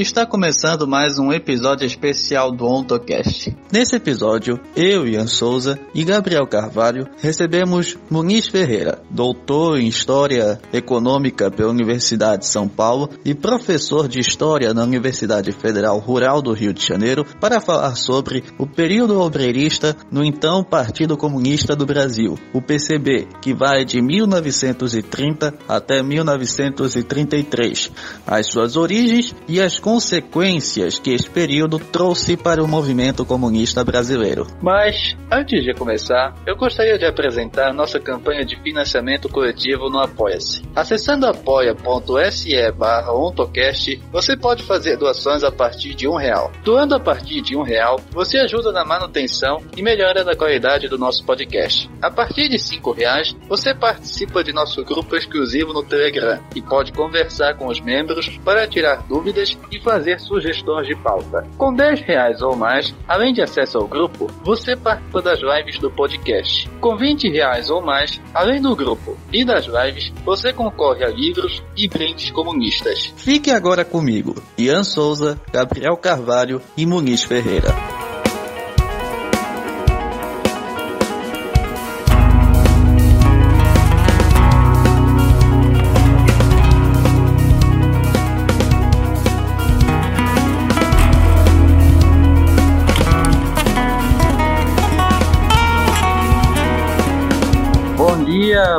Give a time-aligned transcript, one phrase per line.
[0.00, 3.54] Está começando mais um episódio especial do OntoCast.
[3.70, 11.50] Nesse episódio, eu, Ian Souza e Gabriel Carvalho recebemos Muniz Ferreira, doutor em História Econômica
[11.50, 16.72] pela Universidade de São Paulo e professor de História na Universidade Federal Rural do Rio
[16.72, 22.62] de Janeiro, para falar sobre o período obreirista no então Partido Comunista do Brasil, o
[22.62, 27.92] PCB, que vai de 1930 até 1933,
[28.26, 34.46] as suas origens e as consequências que esse período trouxe para o movimento comunista brasileiro.
[34.62, 40.62] Mas, antes de começar, eu gostaria de apresentar nossa campanha de financiamento coletivo no Apoia-se.
[40.76, 46.52] Acessando apoia.se barra ontocast, você pode fazer doações a partir de um real.
[46.62, 50.98] Doando a partir de um real, você ajuda na manutenção e melhora da qualidade do
[50.98, 51.90] nosso podcast.
[52.00, 56.92] A partir de cinco reais, você participa de nosso grupo exclusivo no Telegram e pode
[56.92, 61.46] conversar com os membros para tirar dúvidas e fazer sugestões de pauta.
[61.56, 65.90] Com 10 reais ou mais, além de acesso ao grupo, você participa das lives do
[65.90, 66.68] podcast.
[66.80, 71.62] Com 20 reais ou mais, além do grupo e das lives, você concorre a livros
[71.76, 73.12] e brindes comunistas.
[73.16, 78.09] Fique agora comigo, Ian Souza, Gabriel Carvalho e Muniz Ferreira.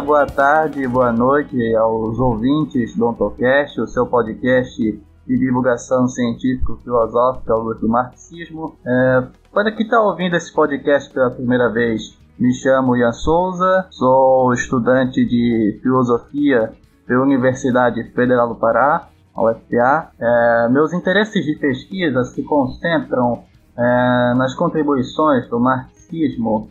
[0.01, 4.81] Boa tarde, boa noite aos ouvintes do Ontocast, o seu podcast
[5.27, 8.75] de divulgação científico-filosófica do marxismo.
[8.85, 14.51] É, para quem está ouvindo esse podcast pela primeira vez, me chamo Ian Souza, sou
[14.53, 16.73] estudante de filosofia
[17.05, 20.11] pela Universidade Federal do Pará, a UFPA.
[20.19, 23.43] É, meus interesses de pesquisa se concentram
[23.77, 26.00] é, nas contribuições do marxismo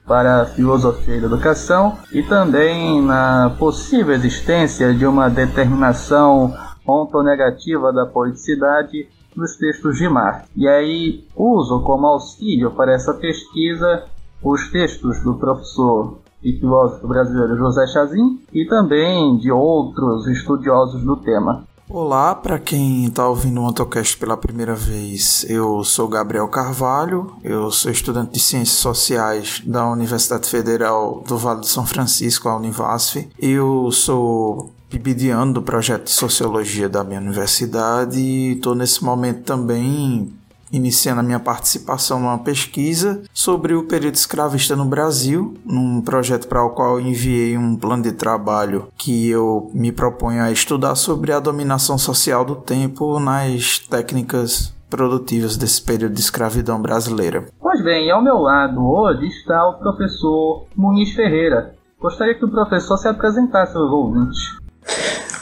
[0.06, 6.54] para a filosofia da educação e também na possível existência de uma determinação
[6.86, 10.48] ontonegativa da politicidade nos textos de Marx.
[10.56, 14.04] E aí uso como auxílio para essa pesquisa
[14.42, 21.16] os textos do professor e filósofo brasileiro José Chazin e também de outros estudiosos do
[21.16, 21.64] tema.
[21.92, 27.68] Olá, para quem está ouvindo o AutoCast pela primeira vez, eu sou Gabriel Carvalho, eu
[27.72, 33.28] sou estudante de Ciências Sociais da Universidade Federal do Vale do São Francisco, a Univasf.
[33.36, 40.32] Eu sou PIBidiano do projeto de Sociologia da minha universidade e estou nesse momento também
[40.72, 46.64] iniciando a minha participação numa pesquisa sobre o período escravista no Brasil, num projeto para
[46.64, 51.32] o qual eu enviei um plano de trabalho que eu me proponho a estudar sobre
[51.32, 57.46] a dominação social do tempo nas técnicas produtivas desse período de escravidão brasileira.
[57.60, 61.74] Pois bem, ao meu lado hoje está o professor Muniz Ferreira.
[62.00, 64.58] Gostaria que o professor se apresentasse aos ouvintes.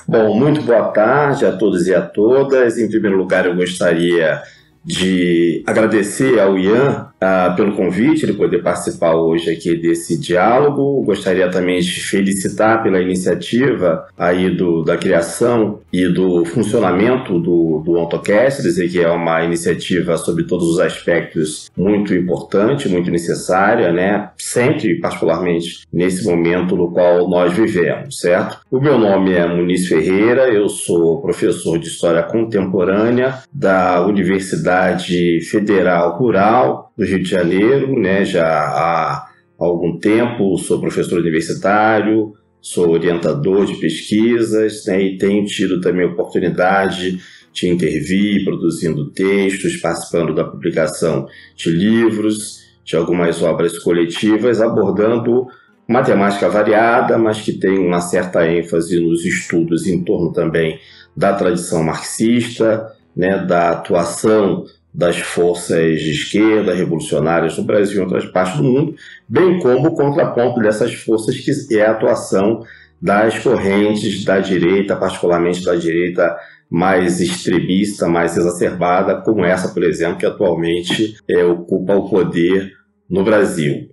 [0.07, 2.79] Bom, muito boa tarde a todos e a todas.
[2.79, 4.43] Em primeiro lugar, eu gostaria
[4.85, 11.03] de agradecer ao Ian uh, pelo convite, de poder participar hoje aqui desse diálogo.
[11.05, 17.97] Gostaria também de felicitar pela iniciativa aí do, da criação e do funcionamento do, do
[17.97, 24.31] AutoCast, dizer que é uma iniciativa sobre todos os aspectos muito importante, muito necessária, né?
[24.37, 28.61] Sempre, particularmente, nesse momento no qual nós vivemos, certo?
[28.71, 36.17] O meu nome é Muniz Ferreira, eu sou professor de História Contemporânea da Universidade Federal
[36.17, 43.65] Rural do Rio de Janeiro, né, já há algum tempo, sou professor universitário, sou orientador
[43.67, 47.21] de pesquisas né, e tenho tido também a oportunidade
[47.53, 51.27] de intervir, produzindo textos, participando da publicação
[51.57, 55.47] de livros, de algumas obras coletivas, abordando
[55.87, 60.79] uma temática variada, mas que tem uma certa ênfase nos estudos em torno também
[61.17, 68.03] da tradição marxista, né, da atuação das forças de esquerda revolucionárias no Brasil e em
[68.03, 68.95] outras partes do mundo,
[69.29, 72.63] bem como o contraponto dessas forças, que é a atuação
[73.01, 76.37] das correntes da direita, particularmente da direita
[76.71, 82.73] mais extremista, mais exacerbada, como essa, por exemplo, que atualmente é, ocupa o poder
[83.09, 83.88] no Brasil.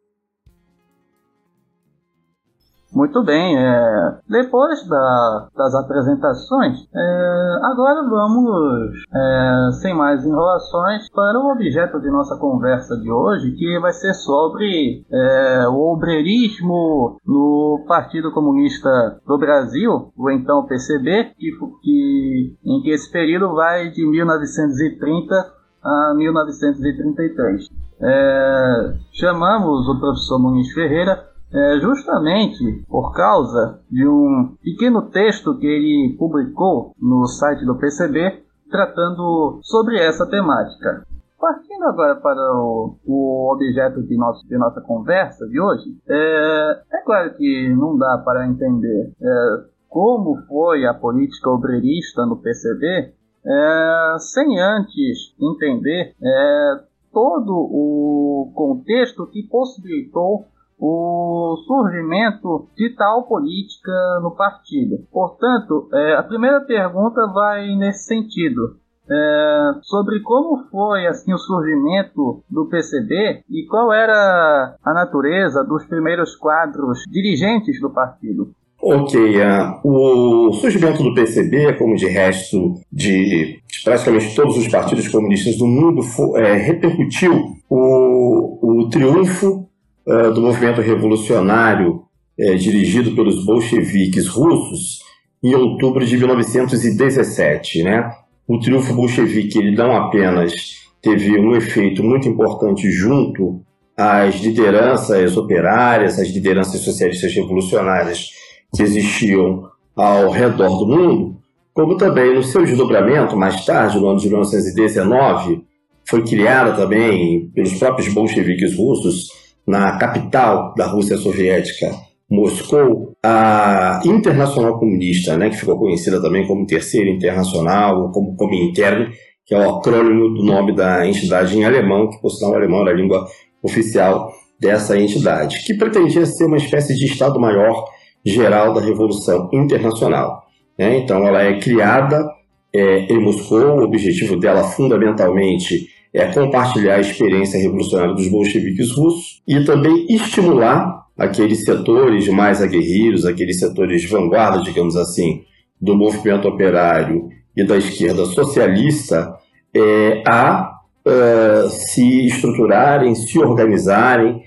[2.95, 11.37] Muito bem, é, depois da, das apresentações, é, agora vamos, é, sem mais enrolações, para
[11.37, 17.83] o objeto de nossa conversa de hoje, que vai ser sobre é, o obreirismo no
[17.85, 18.89] Partido Comunista
[19.27, 21.51] do Brasil, o então PCB, que,
[21.83, 25.35] que, em que esse período vai de 1930
[25.83, 27.67] a 1933.
[28.01, 35.67] É, chamamos o professor Muniz Ferreira é, justamente por causa de um pequeno texto que
[35.67, 41.05] ele publicou no site do PCB tratando sobre essa temática.
[41.39, 46.97] Partindo agora para o, o objeto de, nosso, de nossa conversa de hoje, é, é
[47.05, 53.13] claro que não dá para entender é, como foi a política obreirista no PCB
[53.45, 56.79] é, sem antes entender é,
[57.13, 60.47] todo o contexto que possibilitou
[60.77, 63.91] o surgimento de tal política
[64.21, 64.97] no partido.
[65.11, 68.77] Portanto, é, a primeira pergunta vai nesse sentido.
[69.07, 75.85] É, sobre como foi assim o surgimento do PCB e qual era a natureza dos
[75.85, 78.49] primeiros quadros dirigentes do partido.
[78.81, 85.57] Ok, uh, o surgimento do PCB, como de resto de, praticamente todos os partidos comunistas
[85.57, 87.33] do mundo, foi, é, repercutiu
[87.69, 89.64] o, o triunfo
[90.07, 92.03] uh, do movimento revolucionário
[92.39, 94.99] uh, dirigido pelos bolcheviques russos
[95.43, 97.83] em outubro de 1917.
[97.83, 98.11] Né?
[98.47, 100.53] O triunfo bolchevique ele não apenas
[101.01, 103.61] teve um efeito muito importante junto
[103.97, 108.31] às lideranças operárias, às lideranças socialistas revolucionárias
[108.75, 111.37] que existiam ao redor do mundo,
[111.73, 115.63] como também no seu desdobramento, mais tarde, no ano de 1919,
[116.07, 119.29] foi criada também pelos próprios bolcheviques russos
[119.67, 121.91] na capital da Rússia Soviética,
[122.29, 129.11] Moscou, a Internacional Comunista, né, que ficou conhecida também como Terceira Internacional, ou como Comintern,
[129.45, 132.91] que é o acrônimo do nome da entidade em alemão, que por sinal alemão era
[132.91, 133.25] a língua
[133.61, 137.85] oficial dessa entidade, que pretendia ser uma espécie de Estado-Maior
[138.25, 140.43] geral da Revolução Internacional.
[140.77, 140.97] Né?
[140.97, 142.27] Então ela é criada
[142.73, 149.41] é, em Moscou, o objetivo dela fundamentalmente é compartilhar a experiência revolucionária dos bolcheviques russos
[149.45, 155.43] e também estimular aqueles setores mais aguerridos, aqueles setores de vanguarda, digamos assim,
[155.79, 159.35] do movimento operário e da esquerda socialista
[159.75, 164.41] é, a uh, se estruturarem, se organizarem,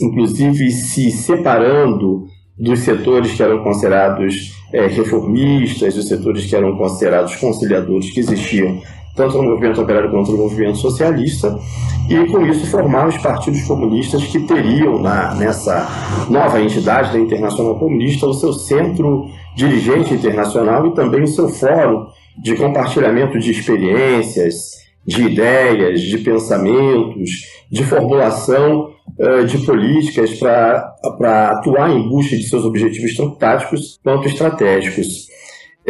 [0.00, 2.24] inclusive se separando
[2.58, 8.80] dos setores que eram considerados é, reformistas, dos setores que eram considerados conciliadores que existiam
[9.14, 11.58] tanto no movimento operário quanto no movimento socialista,
[12.08, 15.86] e com isso formar os partidos comunistas que teriam na, nessa
[16.28, 22.06] nova entidade da Internacional Comunista o seu centro dirigente internacional e também o seu fórum
[22.42, 27.30] de compartilhamento de experiências, de ideias, de pensamentos,
[27.70, 34.26] de formulação uh, de políticas para atuar em busca de seus objetivos tanto táticos quanto
[34.26, 35.28] estratégicos.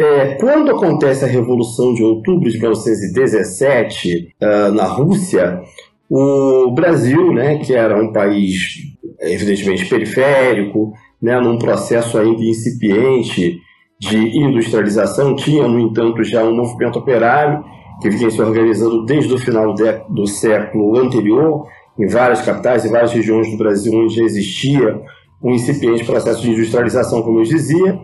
[0.00, 5.60] É, quando acontece a Revolução de Outubro de 1917 uh, na Rússia,
[6.08, 8.78] o Brasil, né, que era um país
[9.20, 13.58] evidentemente periférico, né, num processo ainda incipiente
[14.00, 17.62] de industrialização, tinha, no entanto, já um movimento operário
[18.00, 19.74] que vinha se organizando desde o final
[20.08, 21.66] do século anterior,
[21.98, 24.98] em várias capitais e várias regiões do Brasil onde já existia
[25.42, 28.00] um incipiente processo de industrialização, como eu dizia,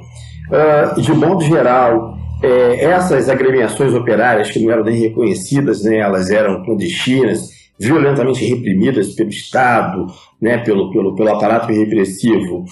[0.48, 6.30] Uh, de modo geral, é, essas agremiações operárias que não eram nem reconhecidas, né, elas
[6.30, 10.06] eram clandestinas, violentamente reprimidas pelo Estado,
[10.40, 12.64] né, pelo, pelo, pelo aparato repressivo,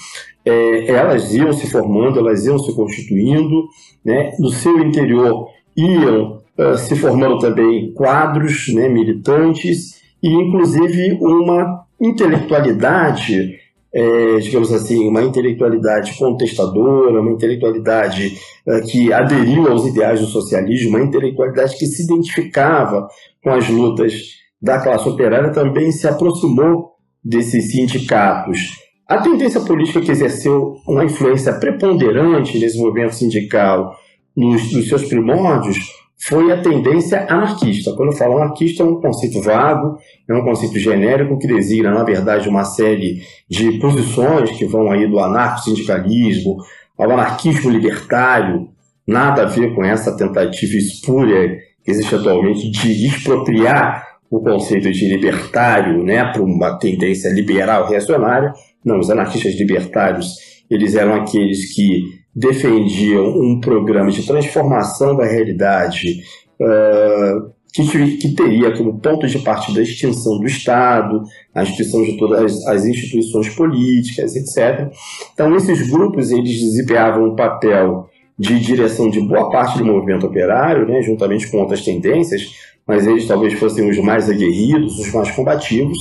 [0.44, 3.64] é, elas iam se formando, elas iam se constituindo,
[4.04, 11.84] né, no seu interior iam uh, se formando também quadros né, militantes e, inclusive, uma
[12.00, 13.58] intelectualidade
[13.94, 18.36] é, digamos assim, uma intelectualidade contestadora, uma intelectualidade
[18.66, 23.06] é, que aderiu aos ideais do socialismo, uma intelectualidade que se identificava
[23.42, 24.14] com as lutas
[24.60, 28.82] da classe operária, também se aproximou desses sindicatos.
[29.06, 33.94] A tendência política que exerceu uma influência preponderante nesse movimento sindical
[34.36, 35.78] nos, nos seus primórdios
[36.18, 37.92] foi a tendência anarquista.
[37.94, 42.04] Quando eu falo anarquista, é um conceito vago, é um conceito genérico que designa, na
[42.04, 46.56] verdade, uma série de posições que vão aí do anarco-sindicalismo
[46.98, 48.68] ao anarquismo libertário,
[49.06, 55.08] nada a ver com essa tentativa espúria que existe atualmente de expropriar o conceito de
[55.08, 58.52] libertário né, para uma tendência liberal reacionária.
[58.84, 66.22] Não, os anarquistas libertários eles eram aqueles que defendiam um programa de transformação da realidade
[66.60, 71.22] uh, que, que, teria como ponto de partida a extinção do Estado,
[71.52, 74.92] a instituição de todas as instituições políticas, etc.
[75.32, 80.86] Então, esses grupos eles desempenhavam um papel de direção de boa parte do movimento operário,
[80.86, 82.42] né, juntamente com outras tendências,
[82.86, 85.98] mas eles talvez fossem os mais aguerridos, os mais combativos.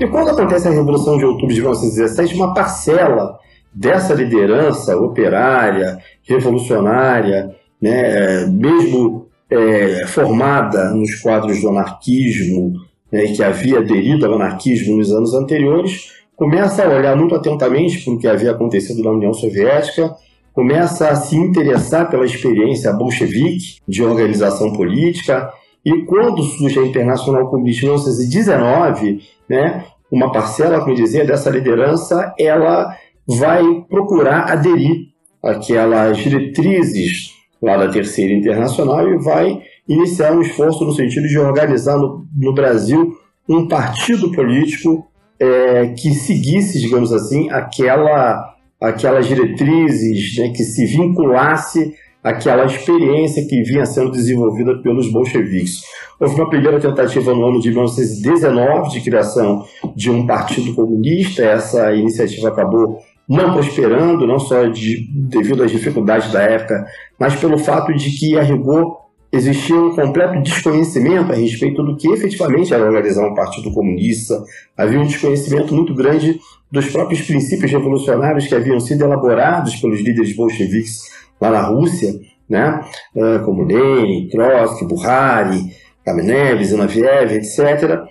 [0.00, 3.38] E quando acontece a Revolução de Outubro de 1917, uma parcela
[3.74, 12.74] dessa liderança operária, revolucionária, né, mesmo é, formada nos quadros do anarquismo,
[13.10, 18.14] né, que havia aderido ao anarquismo nos anos anteriores, começa a olhar muito atentamente para
[18.14, 20.14] o que havia acontecido na União Soviética,
[20.52, 25.52] começa a se interessar pela experiência bolchevique de organização política,
[25.84, 32.32] e quando surge a Internacional Comunista em 1919, né, uma parcela, como dizia, dessa liderança,
[32.38, 35.08] ela vai procurar aderir
[35.42, 41.96] àquelas diretrizes lá da Terceira Internacional e vai iniciar um esforço no sentido de organizar
[41.96, 43.14] no, no Brasil
[43.48, 45.06] um partido político
[45.38, 53.62] é, que seguisse, digamos assim, aquela, aquelas diretrizes, né, que se vinculasse àquela experiência que
[53.62, 55.82] vinha sendo desenvolvida pelos bolcheviques.
[56.18, 59.64] Houve uma primeira tentativa no ano de 1919 de criação
[59.94, 66.30] de um partido comunista, essa iniciativa acabou não prosperando, não só de, devido às dificuldades
[66.32, 66.86] da época,
[67.18, 72.08] mas pelo fato de que, a rigor, existia um completo desconhecimento a respeito do que
[72.08, 74.40] efetivamente era organizar um partido comunista.
[74.76, 76.38] Havia um desconhecimento muito grande
[76.70, 82.14] dos próprios princípios revolucionários que haviam sido elaborados pelos líderes bolcheviques lá na Rússia,
[82.48, 82.80] né?
[83.16, 85.72] Ah, como Lenin, Trotsky, Buhari,
[86.04, 88.02] Kamenev, Zinoviev, etc.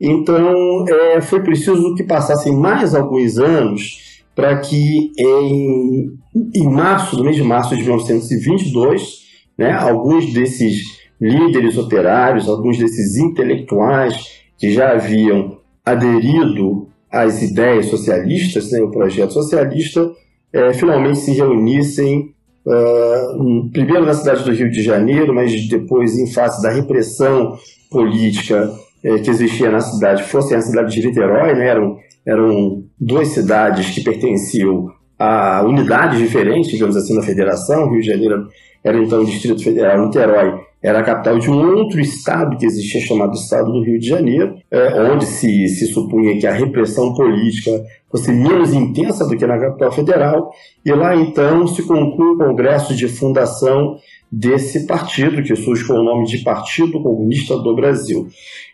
[0.00, 4.05] Então, é, foi preciso que passassem mais alguns anos
[4.36, 6.12] para que em,
[6.54, 9.24] em março, no mês de março de 1922,
[9.56, 10.82] né, alguns desses
[11.18, 19.32] líderes operários, alguns desses intelectuais que já haviam aderido às ideias socialistas, né, o projeto
[19.32, 20.12] socialista,
[20.52, 22.34] é, finalmente se reunissem,
[22.66, 27.56] uh, primeiro na cidade do Rio de Janeiro, mas depois em face da repressão
[27.90, 28.70] política
[29.02, 33.90] é, que existia na cidade, fossem a cidade de Niterói, né, eram eram duas cidades
[33.90, 37.90] que pertenciam a unidades diferentes, digamos assim, na federação.
[37.90, 38.48] Rio de Janeiro
[38.84, 43.00] era então o Distrito Federal, Niterói era a capital de um outro estado que existia
[43.00, 47.84] chamado Estado do Rio de Janeiro, é, onde se, se supunha que a repressão política
[48.10, 50.50] fosse menos intensa do que na capital federal,
[50.84, 53.96] e lá então se conclui o congresso de fundação
[54.30, 58.28] desse partido, que surge com o nome de Partido Comunista do Brasil.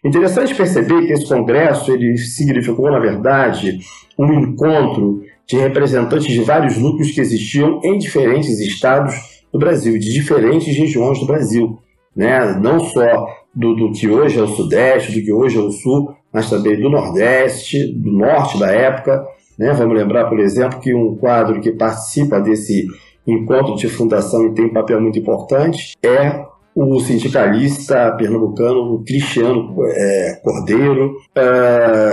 [0.04, 3.78] Interessante perceber que esse congresso ele significou, na verdade,
[4.18, 10.12] um encontro de representantes de vários núcleos que existiam em diferentes estados do Brasil, de
[10.12, 11.78] diferentes regiões do Brasil.
[12.14, 12.58] Né?
[12.60, 16.14] Não só do, do que hoje é o Sudeste, do que hoje é o Sul,
[16.32, 19.24] mas também do Nordeste, do Norte da época.
[19.58, 19.72] Né?
[19.72, 22.86] Vamos lembrar, por exemplo, que um quadro que participa desse
[23.26, 30.40] encontro de fundação e tem um papel muito importante, é o sindicalista pernambucano Cristiano é,
[30.42, 32.12] Cordeiro, é,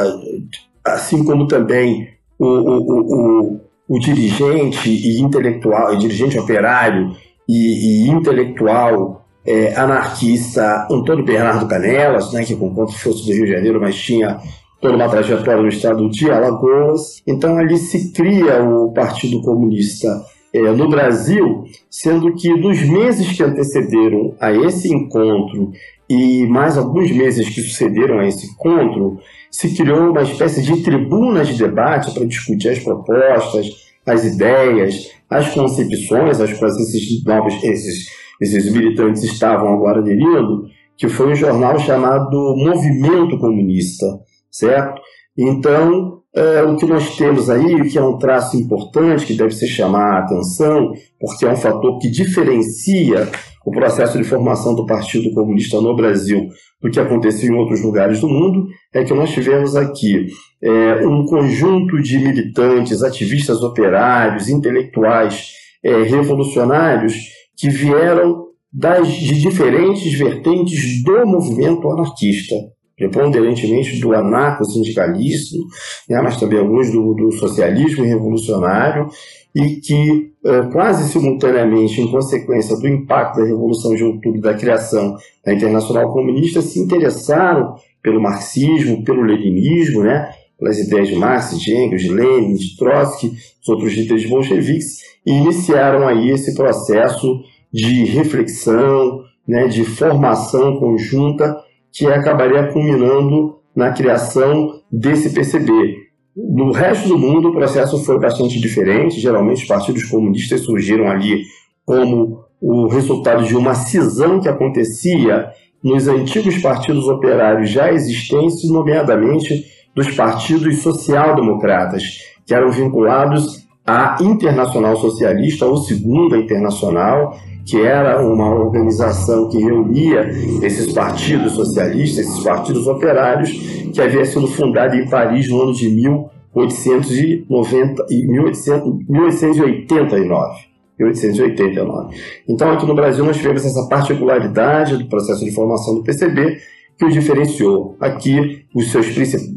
[0.86, 3.01] assim como também o, o,
[3.48, 7.12] o, o, dirigente e intelectual, dirigente operário
[7.48, 13.46] e, e intelectual é, anarquista Antônio Bernardo Canelas, né, que com conta fosse do Rio
[13.46, 14.39] de Janeiro, mas tinha
[14.81, 17.22] toda uma trajetória no estado de Alagoas.
[17.25, 20.08] Então ali se cria o Partido Comunista
[20.53, 25.72] é, no Brasil, sendo que nos meses que antecederam a esse encontro
[26.10, 29.19] e mais alguns meses que sucederam a esse encontro,
[29.51, 33.67] se criou uma espécie de tribuna de debate para discutir as propostas,
[34.05, 38.07] as ideias, as concepções às quais esses novos, esses,
[38.41, 40.65] esses militantes estavam agora aderindo,
[40.98, 44.05] que foi um jornal chamado Movimento Comunista,
[44.51, 45.01] certo?
[45.38, 49.67] Então, é, o que nós temos aí, que é um traço importante que deve se
[49.67, 53.27] chamar a atenção, porque é um fator que diferencia
[53.65, 56.48] o processo de formação do Partido Comunista no Brasil
[56.81, 60.27] do que aconteceu em outros lugares do mundo, é que nós tivemos aqui
[60.62, 65.51] é, um conjunto de militantes, ativistas operários, intelectuais,
[65.83, 67.15] é, revolucionários,
[67.57, 72.55] que vieram das, de diferentes vertentes do movimento anarquista
[73.00, 75.65] preponderantemente do anarco-sindicalismo,
[76.10, 79.08] né, mas também alguns do, do socialismo revolucionário,
[79.56, 85.15] e que eh, quase simultaneamente, em consequência do impacto da Revolução de Outubro da criação
[85.44, 91.74] da Internacional Comunista, se interessaram pelo marxismo, pelo leninismo, né, pelas ideias de Marx, de
[91.74, 97.41] Engels, de Lenin, de Trotsky, os outros líderes bolcheviques, e iniciaram aí esse processo
[97.72, 101.58] de reflexão, né, de formação conjunta,
[101.91, 106.10] que acabaria culminando na criação desse PCB.
[106.36, 109.19] No resto do mundo, o processo foi bastante diferente.
[109.19, 111.43] Geralmente, os partidos comunistas surgiram ali
[111.86, 115.50] como o resultado de uma cisão que acontecia
[115.84, 119.65] nos antigos partidos operários já existentes, nomeadamente
[119.96, 122.03] dos partidos social-democratas,
[122.46, 127.38] que eram vinculados à Internacional Socialista, ou Segunda Internacional,
[127.69, 130.27] que era uma organização que reunia
[130.63, 133.51] esses partidos socialistas, esses partidos operários,
[133.93, 140.67] que havia sido fundada em Paris no ano de 1890 e 1889.
[140.99, 142.17] 1889.
[142.47, 146.57] Então, aqui no Brasil, nós tivemos essa particularidade do processo de formação do PCB
[146.97, 147.95] que o diferenciou.
[148.01, 149.07] Aqui, os seus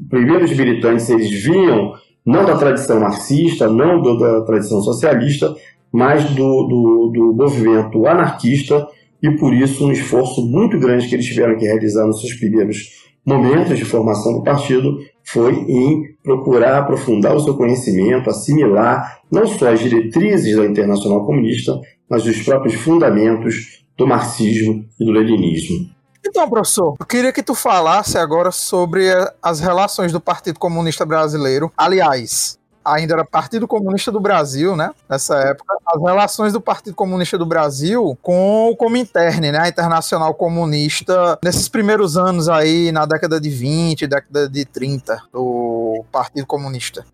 [0.09, 5.53] primeiros militantes eles vinham não da tradição marxista, não da tradição socialista,
[5.93, 8.87] mas do, do, do movimento anarquista
[9.23, 13.03] e por isso um esforço muito grande que eles tiveram que realizar nos seus primeiros
[13.25, 19.73] momentos de formação do partido foi em procurar aprofundar o seu conhecimento, assimilar não só
[19.73, 21.81] as diretrizes da Internacional Comunista,
[22.11, 25.91] mas os próprios fundamentos do marxismo e do leninismo.
[26.27, 29.09] Então, professor, eu queria que tu falasse agora sobre
[29.43, 31.71] as relações do Partido Comunista Brasileiro.
[31.77, 34.91] Aliás, ainda era Partido Comunista do Brasil, né?
[35.09, 39.59] Nessa época, as relações do Partido Comunista do Brasil com o Comintern, né?
[39.59, 46.05] A Internacional Comunista, nesses primeiros anos aí, na década de 20, década de 30, do
[46.11, 47.05] Partido Comunista.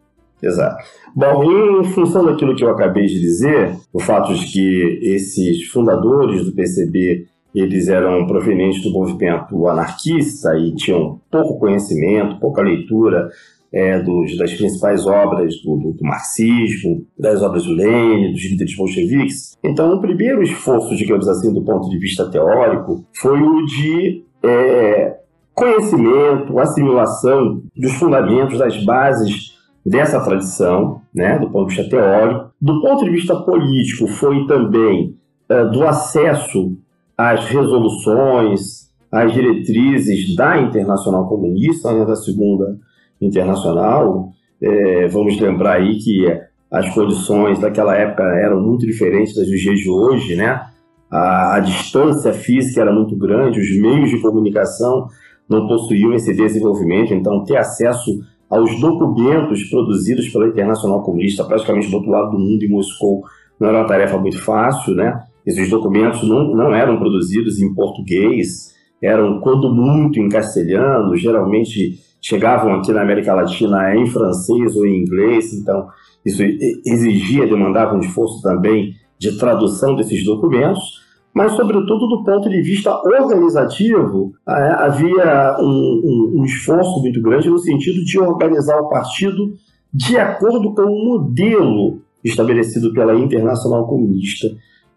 [0.43, 0.85] Exato.
[1.15, 1.43] Bom,
[1.81, 6.53] em função daquilo que eu acabei de dizer, o fato de que esses fundadores do
[6.53, 13.31] PCB eles eram provenientes do movimento anarquista e tinham pouco conhecimento, pouca leitura
[13.73, 18.75] é, dos, das principais obras do, do, do, marxismo, das obras do Lenin, dos líderes
[18.77, 19.57] bolcheviques.
[19.63, 25.19] Então, o primeiro esforço, digamos assim, do ponto de vista teórico, foi o de é,
[25.55, 32.51] conhecimento, assimilação dos fundamentos, das bases dessa tradição, né, do ponto de vista teórico.
[32.61, 35.15] Do ponto de vista político, foi também
[35.49, 36.77] é, do acesso
[37.17, 42.79] às resoluções, às diretrizes da Internacional Comunista, né, da Segunda
[43.21, 44.31] internacional.
[44.61, 46.27] É, vamos lembrar aí que
[46.71, 50.67] as condições daquela época eram muito diferentes das dos dias de hoje, né?
[51.11, 55.07] A, a, distância física era muito grande, os meios de comunicação
[55.49, 61.97] não possuíam esse desenvolvimento, então ter acesso aos documentos produzidos pela Internacional Comunista, praticamente do
[61.97, 63.23] outro lado do mundo, em Moscou,
[63.59, 65.23] não era uma tarefa muito fácil, né?
[65.47, 72.75] Esses documentos não, não eram produzidos em português, eram, quando muito, em castelhano, geralmente chegavam
[72.75, 75.87] aqui na América Latina em francês ou em inglês, então
[76.25, 82.61] isso exigia, demandava um esforço também de tradução desses documentos, mas, sobretudo, do ponto de
[82.63, 89.55] vista organizativo, havia um, um, um esforço muito grande no sentido de organizar o partido
[89.95, 94.49] de acordo com o modelo estabelecido pela Internacional Comunista.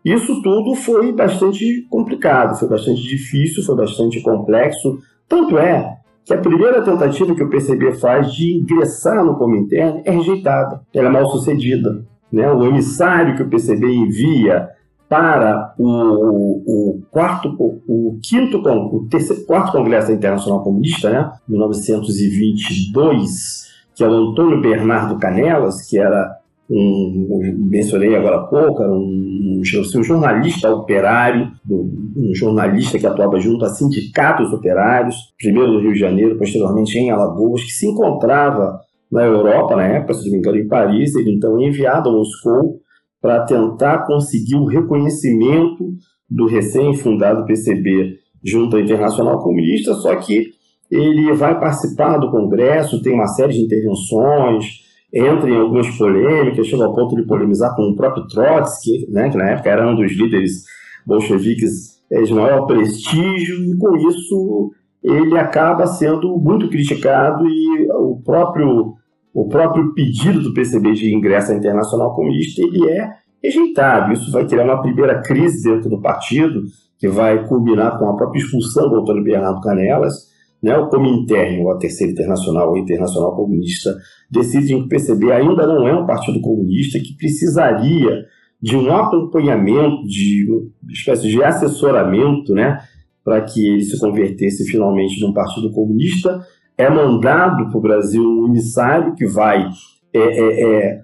[0.03, 4.97] Isso tudo foi bastante complicado, foi bastante difícil, foi bastante complexo.
[5.29, 6.00] Tanto é
[6.31, 11.09] que a primeira tentativa que o PCB faz de ingressar no Comintern é rejeitada, ela
[11.09, 12.05] é mal sucedida.
[12.31, 12.49] Né?
[12.49, 14.69] O emissário que o PCB envia
[15.09, 21.29] para o, o, quarto, o, quinto, o terceiro, quarto Congresso Internacional Comunista, né?
[21.49, 26.37] 1922, que é o Antônio Bernardo Canelas, que era
[26.71, 33.65] um, mencionei agora há pouco, era um, um, jornalista operário, um jornalista que atuava junto
[33.65, 38.79] a sindicatos operários, primeiro no Rio de Janeiro, posteriormente em Alagoas, que se encontrava
[39.11, 42.13] na Europa, na época, se não me engano, em Paris, ele então é enviado a
[42.13, 42.79] Moscou
[43.21, 45.93] para tentar conseguir o reconhecimento
[46.29, 50.51] do recém-fundado PCB junto à Internacional Comunista, só que
[50.89, 56.85] ele vai participar do Congresso, tem uma série de intervenções, entra em algumas polêmicas, chega
[56.85, 60.11] ao ponto de polemizar com o próprio Trotsky, né, que na época era um dos
[60.11, 60.63] líderes
[61.05, 64.71] bolcheviques é, de maior prestígio, e com isso
[65.03, 68.93] ele acaba sendo muito criticado e o próprio,
[69.33, 73.09] o próprio pedido do PCB de ingresso à Internacional Comunista ele é
[73.43, 74.13] rejeitado.
[74.13, 76.61] Isso vai criar uma primeira crise dentro do partido,
[76.99, 80.30] que vai culminar com a própria expulsão do Antônio Bernardo Canelas,
[80.61, 83.95] né, o Comintern, ou a Terceira Internacional, ou Internacional Comunista,
[84.29, 88.25] decidem que o ainda não é um partido comunista, que precisaria
[88.61, 92.79] de um acompanhamento, de uma espécie de assessoramento, né,
[93.23, 96.39] para que ele se convertesse finalmente num partido comunista,
[96.77, 99.67] é mandado para o Brasil um emissário que vai
[100.13, 101.01] é, é, é,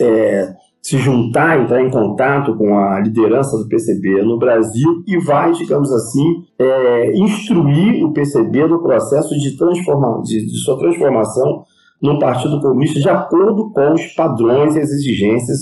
[0.00, 0.54] é,
[0.86, 5.92] se juntar, entrar em contato com a liderança do PCB no Brasil e vai, digamos
[5.92, 11.64] assim, é, instruir o PCB no processo de, transforma, de, de sua transformação
[12.00, 15.58] no Partido Comunista de acordo com os padrões e as exigências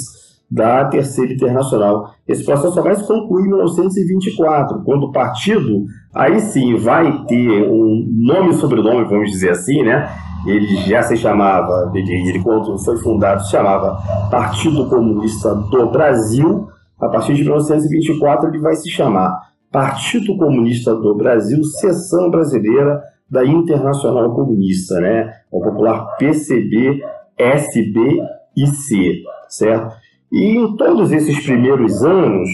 [0.51, 2.11] da Terceira Internacional.
[2.29, 7.67] Esse processo só vai se concluir em 1924, quando o partido, aí sim, vai ter
[7.67, 10.07] um nome e sobrenome, vamos dizer assim, né?
[10.46, 13.98] Ele já se chamava, ele, ele quando foi fundado, se chamava
[14.30, 16.68] Partido Comunista do Brasil.
[17.00, 19.38] A partir de 1924, ele vai se chamar
[19.72, 25.33] Partido Comunista do Brasil, Seção Brasileira da Internacional Comunista, né?
[25.50, 27.00] O popular PCB,
[27.38, 28.20] SB
[28.57, 29.94] e C, certo?
[30.30, 32.48] E em todos esses primeiros anos,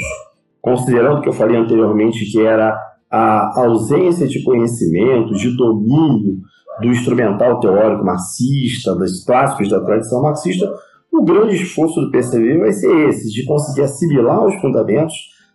[0.62, 2.78] considerando que eu falei anteriormente que era
[3.10, 6.38] a ausência de conhecimento, de domínio
[6.80, 10.66] do instrumental teórico marxista, dos clássicos da tradição marxista,
[11.12, 15.14] o grande esforço do PCB vai ser esse, de conseguir assimilar os fundamentos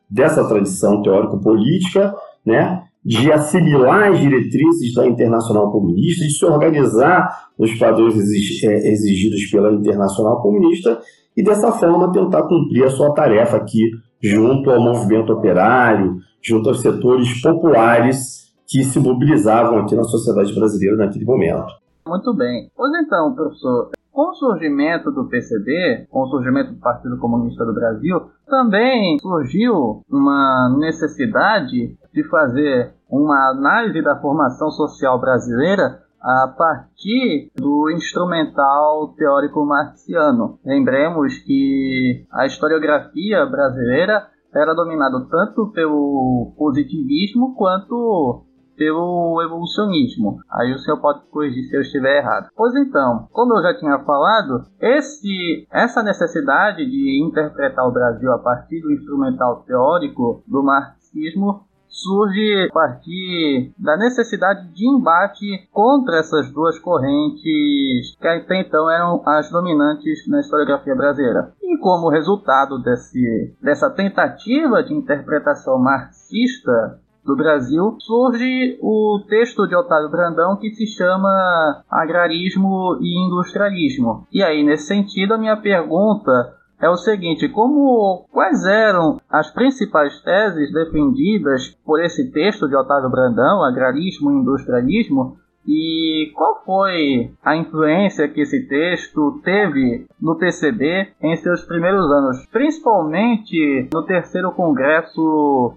[0.09, 2.13] dessa tradição teórico-política,
[2.45, 8.15] né, de assimilar as diretrizes da Internacional Comunista, de se organizar nos padrões
[8.63, 10.99] é, exigidos pela Internacional Comunista
[11.37, 13.81] e dessa forma tentar cumprir a sua tarefa aqui
[14.21, 20.97] junto ao movimento operário, junto aos setores populares que se mobilizavam aqui na sociedade brasileira
[20.97, 21.67] naquele momento.
[22.07, 22.69] Muito bem.
[22.75, 27.73] Pois então, professor, com o surgimento do PCB, com o surgimento do Partido Comunista do
[27.73, 37.51] Brasil, também surgiu uma necessidade de fazer uma análise da formação social brasileira a partir
[37.55, 40.59] do instrumental teórico marxiano.
[40.65, 50.39] Lembremos que a historiografia brasileira era dominada tanto pelo positivismo quanto pelo evolucionismo.
[50.51, 52.49] Aí o senhor pode corrigir se eu estiver errado.
[52.55, 58.39] Pois então, como eu já tinha falado, esse, essa necessidade de interpretar o Brasil a
[58.39, 66.51] partir do instrumental teórico do marxismo surge a partir da necessidade de embate contra essas
[66.51, 71.53] duas correntes que até então eram as dominantes na historiografia brasileira.
[71.63, 79.75] E como resultado desse, dessa tentativa de interpretação marxista do Brasil, surge o texto de
[79.75, 84.27] Otávio Brandão que se chama Agrarismo e Industrialismo.
[84.31, 90.21] E aí, nesse sentido, a minha pergunta é o seguinte: como quais eram as principais
[90.21, 97.55] teses defendidas por esse texto de Otávio Brandão, agrarismo e industrialismo, e qual foi a
[97.55, 105.73] influência que esse texto teve no PCB em seus primeiros anos, principalmente no terceiro congresso?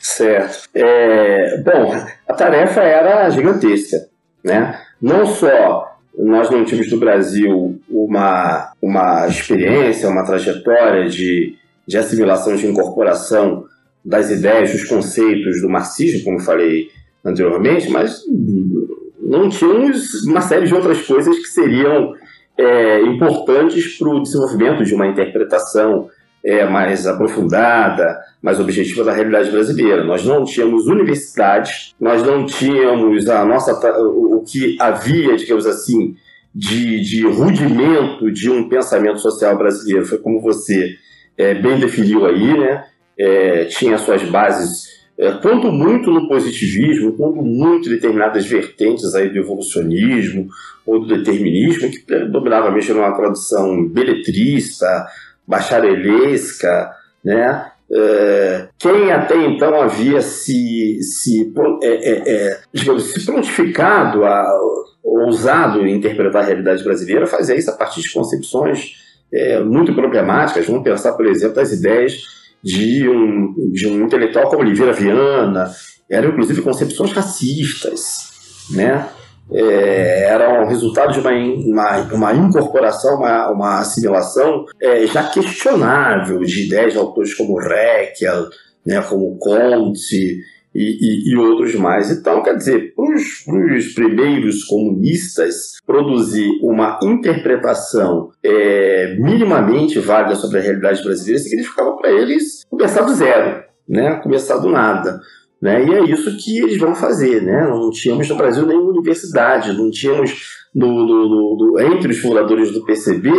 [0.00, 0.68] Certo.
[0.74, 1.94] É, bom,
[2.28, 3.96] a tarefa era gigantesca,
[4.44, 4.80] né?
[5.00, 11.54] Não só nós não tínhamos no Brasil uma, uma experiência, uma trajetória de,
[11.86, 13.64] de assimilação, de incorporação
[14.04, 16.88] das ideias, dos conceitos do marxismo, como falei
[17.24, 18.22] anteriormente, mas
[19.28, 22.14] não tínhamos uma série de outras coisas que seriam
[22.56, 26.08] é, importantes para o desenvolvimento de uma interpretação
[26.44, 30.04] é, mais aprofundada, mais objetiva da realidade brasileira.
[30.04, 36.14] Nós não tínhamos universidades, nós não tínhamos a nossa o que havia, digamos assim,
[36.54, 40.06] de, de rudimento de um pensamento social brasileiro.
[40.06, 40.94] Foi como você
[41.36, 42.84] é, bem definiu aí, né?
[43.18, 45.32] É, tinha suas bases é,
[45.70, 50.48] muito no positivismo, quanto muito determinadas vertentes aí do evolucionismo
[50.84, 55.06] ou do determinismo, que dominava mesmo numa tradução beletrista,
[55.46, 56.90] bacharelesca,
[57.24, 57.70] né?
[57.90, 61.52] É, quem até então havia se, se,
[61.82, 64.44] é, é, é, digamos, se prontificado a
[65.04, 68.96] ousado interpretar a realidade brasileira fazia isso a partir de concepções
[69.32, 70.66] é, muito problemáticas.
[70.66, 72.35] Vamos pensar, por exemplo, das ideias
[72.66, 75.70] de um, de um intelectual como Oliveira Viana,
[76.10, 78.30] eram inclusive concepções racistas,
[78.70, 79.08] né?
[79.52, 86.66] é, eram resultado de uma, uma, uma incorporação, uma, uma assimilação é, já questionável de
[86.66, 88.48] ideias de autores como Reckel,
[88.84, 90.38] né, como Comte
[90.76, 92.10] e, e, e, outros mais.
[92.10, 100.62] Então, quer dizer, para os primeiros comunistas produzir uma interpretação é, minimamente válida sobre a
[100.62, 105.18] realidade brasileira significava para eles começar do zero, né, começar do nada.
[105.60, 105.86] Né?
[105.86, 107.42] E é isso que eles vão fazer.
[107.42, 107.66] Né?
[107.66, 110.32] Não tínhamos no Brasil nenhuma universidade, não tínhamos,
[110.74, 113.30] no, no, no, entre os fundadores do PCB,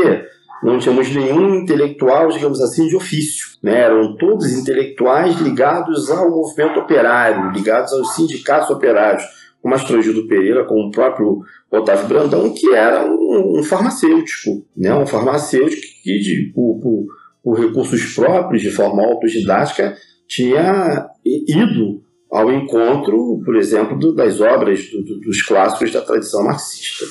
[0.64, 3.48] não tínhamos nenhum intelectual, digamos assim, de ofício.
[3.62, 3.82] Né?
[3.82, 9.24] Eram todos intelectuais ligados ao movimento operário, ligados aos sindicatos operários,
[9.62, 14.94] como Astrogildo Pereira, como o próprio Otávio Brandão, que era um, um farmacêutico, né?
[14.94, 17.06] um farmacêutico que, de, por, por,
[17.44, 19.96] por recursos próprios, de forma autodidática,
[20.28, 26.44] tinha ido ao encontro, por exemplo, do, das obras do, do, dos clássicos da tradição
[26.44, 27.06] marxista,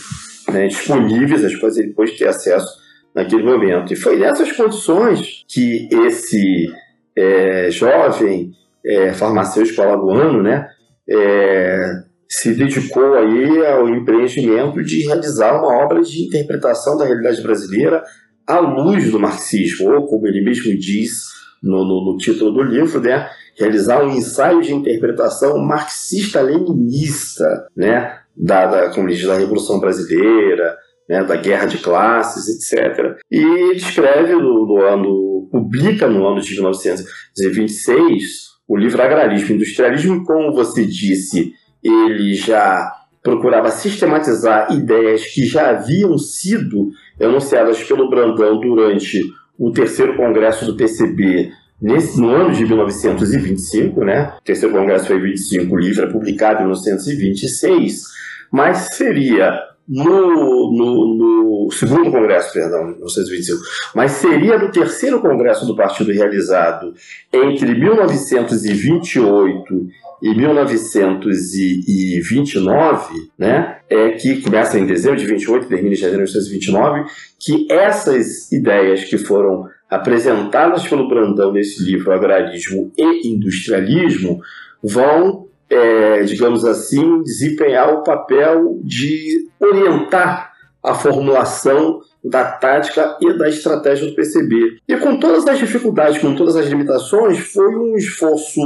[0.53, 2.86] né, disponíveis, às quais ele pôde ter acesso
[3.17, 3.93] naquele momento.
[3.95, 6.71] E foi nessas condições que esse
[7.17, 8.53] é, jovem
[8.85, 10.69] é, farmacêutico alagoano né,
[11.09, 18.05] é, se dedicou aí ao empreendimento de realizar uma obra de interpretação da realidade brasileira
[18.47, 21.23] à luz do marxismo, ou como ele mesmo diz
[21.63, 28.67] no, no, no título do livro, né, realizar um ensaio de interpretação marxista-leninista, né, da,
[28.67, 30.77] da, da Revolução Brasileira,
[31.09, 33.17] né, da guerra de classes, etc.
[33.31, 40.25] E descreve no, no, ano, publica no ano de 1926 o livro Agrarismo e Industrialismo,
[40.25, 42.93] como você disse, ele já
[43.23, 49.21] procurava sistematizar ideias que já haviam sido enunciadas pelo Brandão durante
[49.59, 55.21] o terceiro congresso do PCB Nesse, no ano de 1925, né, o terceiro congresso foi
[55.21, 58.03] 25, o livro é publicado em 1926,
[58.51, 63.63] mas seria no, no, no, segundo congresso, perdão, 1925,
[63.95, 66.93] mas seria no terceiro congresso do partido realizado
[67.33, 69.87] entre 1928
[70.23, 76.33] e 1929, né, é que começa em dezembro de 28 e termina em janeiro de
[76.33, 77.05] 1929,
[77.39, 84.41] que essas ideias que foram apresentadas pelo Brandão nesse livro, Agrarismo e Industrialismo,
[84.83, 90.53] vão, é, digamos assim, desempenhar o papel de orientar
[90.83, 94.79] a formulação da tática e da estratégia do PCB.
[94.89, 98.61] E com todas as dificuldades, com todas as limitações, foi um esforço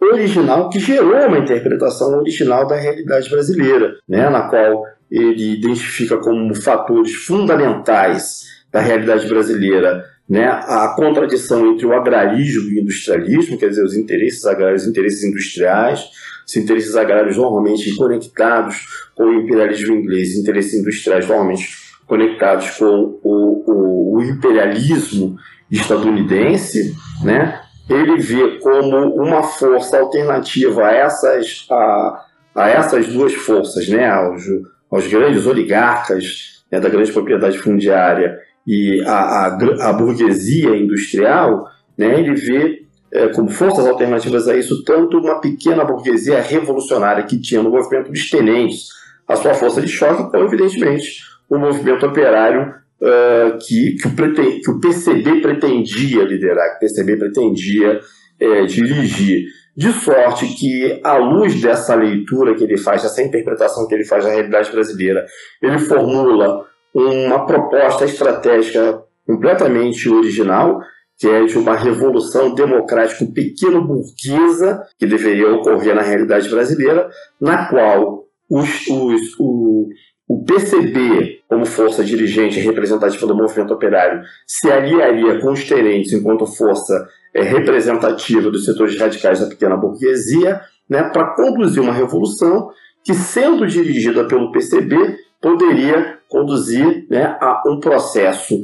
[0.00, 6.54] original que gerou uma interpretação original da realidade brasileira, né, na qual ele identifica como
[6.54, 13.68] fatores fundamentais da realidade brasileira né, a contradição entre o agrarismo e o industrialismo, quer
[13.68, 16.04] dizer, os interesses agrários e os interesses industriais,
[16.46, 21.68] os interesses agrários normalmente conectados com o imperialismo inglês, os interesses industriais normalmente
[22.06, 25.36] conectados com o, o, o imperialismo
[25.70, 33.88] estadunidense, né, ele vê como uma força alternativa a essas, a, a essas duas forças,
[33.88, 34.42] né, aos,
[34.90, 42.20] aos grandes oligarcas né, da grande propriedade fundiária e a, a, a burguesia industrial, né,
[42.20, 42.85] ele vê
[43.34, 48.28] como forças alternativas a isso tanto uma pequena burguesia revolucionária que tinha no movimento dos
[48.28, 48.88] tenentes
[49.26, 54.60] a sua força de choque, como evidentemente o movimento operário uh, que, que, o preten,
[54.60, 58.00] que, o PCB pretendia liderar, que o PCB pretendia
[58.40, 59.46] é, dirigir.
[59.76, 64.24] De sorte que, à luz dessa leitura que ele faz, dessa interpretação que ele faz
[64.24, 65.26] da realidade brasileira,
[65.60, 70.80] ele formula uma proposta estratégica completamente original,
[71.18, 77.08] que é de uma revolução democrática pequeno-burguesa que deveria ocorrer na realidade brasileira,
[77.40, 79.88] na qual os, os, o,
[80.28, 86.46] o PCB, como força dirigente representativa do movimento operário, se aliaria com os tenentes enquanto
[86.46, 92.70] força é, representativa dos setores radicais da pequena burguesia, né, para conduzir uma revolução
[93.04, 98.60] que, sendo dirigida pelo PCB, poderia conduzir né, a um processo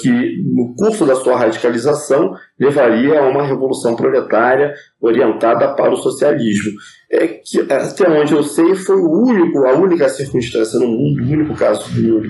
[0.00, 6.72] que, no curso da sua radicalização, levaria a uma revolução proletária orientada para o socialismo.
[7.10, 11.32] É que, até onde eu sei, foi o único, a única circunstância no mundo, o
[11.32, 11.84] único caso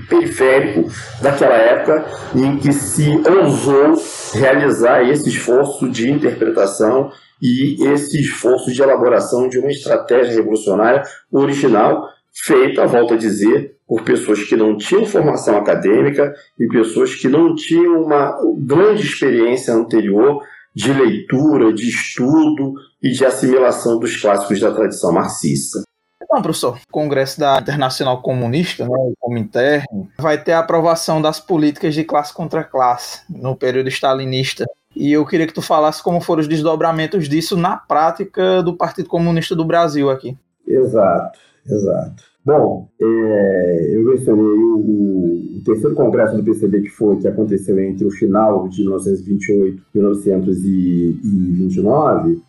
[0.09, 0.91] periférico
[1.23, 3.95] daquela época em que se ousou
[4.35, 12.09] realizar esse esforço de interpretação e esse esforço de elaboração de uma estratégia revolucionária original
[12.45, 17.55] feita, volto a dizer, por pessoas que não tinham formação acadêmica e pessoas que não
[17.55, 20.43] tinham uma grande experiência anterior
[20.75, 25.83] de leitura, de estudo e de assimilação dos clássicos da tradição marxista.
[26.23, 29.87] Então, professor, o Congresso da Internacional Comunista, né, o Comintern,
[30.19, 34.67] vai ter a aprovação das políticas de classe contra classe no período stalinista.
[34.95, 39.09] E eu queria que tu falasse como foram os desdobramentos disso na prática do Partido
[39.09, 40.37] Comunista do Brasil aqui.
[40.67, 41.39] Exato.
[41.69, 42.23] Exato.
[42.45, 48.05] Bom, é, eu mencionei o, o, terceiro congresso do PCB que foi, que aconteceu entre
[48.05, 52.41] o final de 1928 e 1929.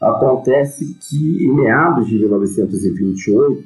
[0.00, 3.64] Acontece que em meados de 1928,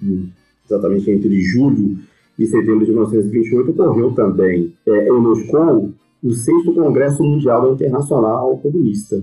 [0.66, 1.97] exatamente entre julho
[2.38, 5.90] e setembro de 1928, ocorreu também é, em Moscou
[6.23, 9.23] o sexto Congresso Mundial Internacional Comunista.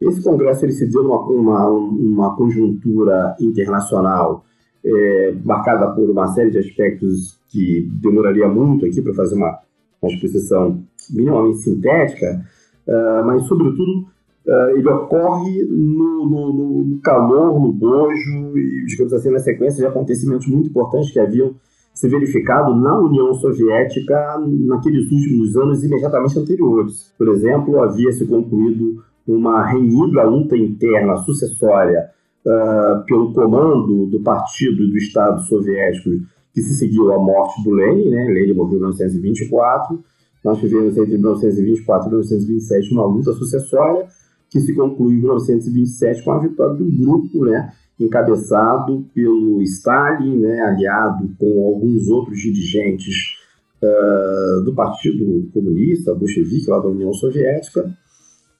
[0.00, 4.44] Esse congresso ele se deu numa uma, uma conjuntura internacional
[4.84, 9.58] é, marcada por uma série de aspectos que demoraria muito aqui para fazer uma,
[10.02, 12.44] uma exposição minimamente sintética,
[12.86, 14.06] uh, mas, sobretudo,
[14.46, 19.86] uh, ele ocorre no, no, no, calor, no bojo e, digamos assim, na sequência de
[19.86, 21.54] acontecimentos muito importantes que haviam
[21.92, 27.14] se verificado na União Soviética naqueles últimos anos imediatamente anteriores.
[27.16, 32.10] Por exemplo, havia se concluído uma renhida luta interna sucessória
[32.46, 36.10] uh, pelo comando do partido do Estado soviético
[36.52, 38.24] que se seguiu à morte do Lenin, né?
[38.26, 40.04] Lenin morreu em 1924.
[40.44, 44.06] Nós tivemos entre 1924 e 1927 uma luta sucessória
[44.50, 47.72] que se concluiu em 1927 com a vitória do grupo, né?
[47.98, 53.36] encabeçado pelo Stalin, né, aliado com alguns outros dirigentes
[53.82, 57.96] uh, do Partido Comunista, bolchevique, lá da União Soviética.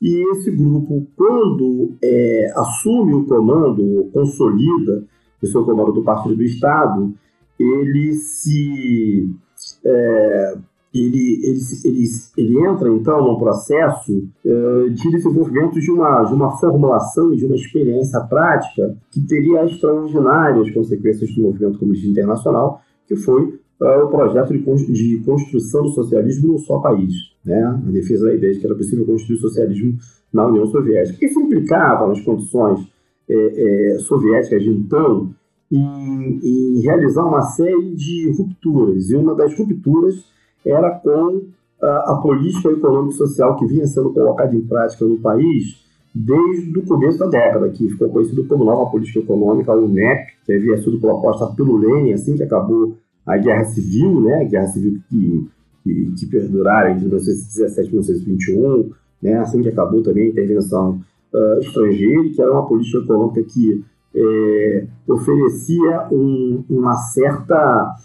[0.04, 5.02] E esse grupo, quando é, assume o comando, consolida
[5.42, 7.14] o seu comando do Partido do Estado,
[7.58, 9.34] ele se
[9.82, 10.58] é,
[10.92, 16.56] ele, ele, ele, ele entra então num processo uh, de desenvolvimento de uma, de uma
[16.58, 23.16] formulação e de uma experiência prática que teria extraordinárias consequências do movimento comunista internacional, que
[23.16, 27.12] foi o projeto de, de construção do socialismo num só país,
[27.44, 27.62] né?
[27.62, 29.98] a defesa da ideia de que era possível construir o socialismo
[30.32, 31.24] na União Soviética.
[31.24, 32.80] Isso implicava, nas condições
[33.28, 35.30] é, é, soviéticas de então,
[35.70, 40.24] em, em realizar uma série de rupturas, e uma das rupturas
[40.64, 41.42] era com
[41.80, 45.82] a, a política econômica e social que vinha sendo colocada em prática no país
[46.14, 50.52] desde o começo da década, que ficou conhecido como Nova Política Econômica, a UNEP, que
[50.52, 55.00] havia sido proposta pelo Lenin assim que acabou a Guerra Civil, né, a Guerra Civil
[55.08, 55.48] que,
[55.82, 58.90] que, que perdurara entre 1917 e 1921,
[59.22, 61.00] né, assim que acabou também a intervenção
[61.32, 63.84] uh, estrangeira, que era uma política econômica que
[64.16, 67.96] é, oferecia um, uma certa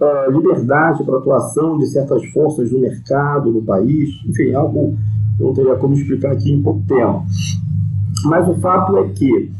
[0.00, 4.96] uh, liberdade para atuação de certas forças do mercado, no país, enfim, algo
[5.36, 7.22] que não teria como explicar aqui em pouco tempo.
[8.24, 9.50] Mas o fato é que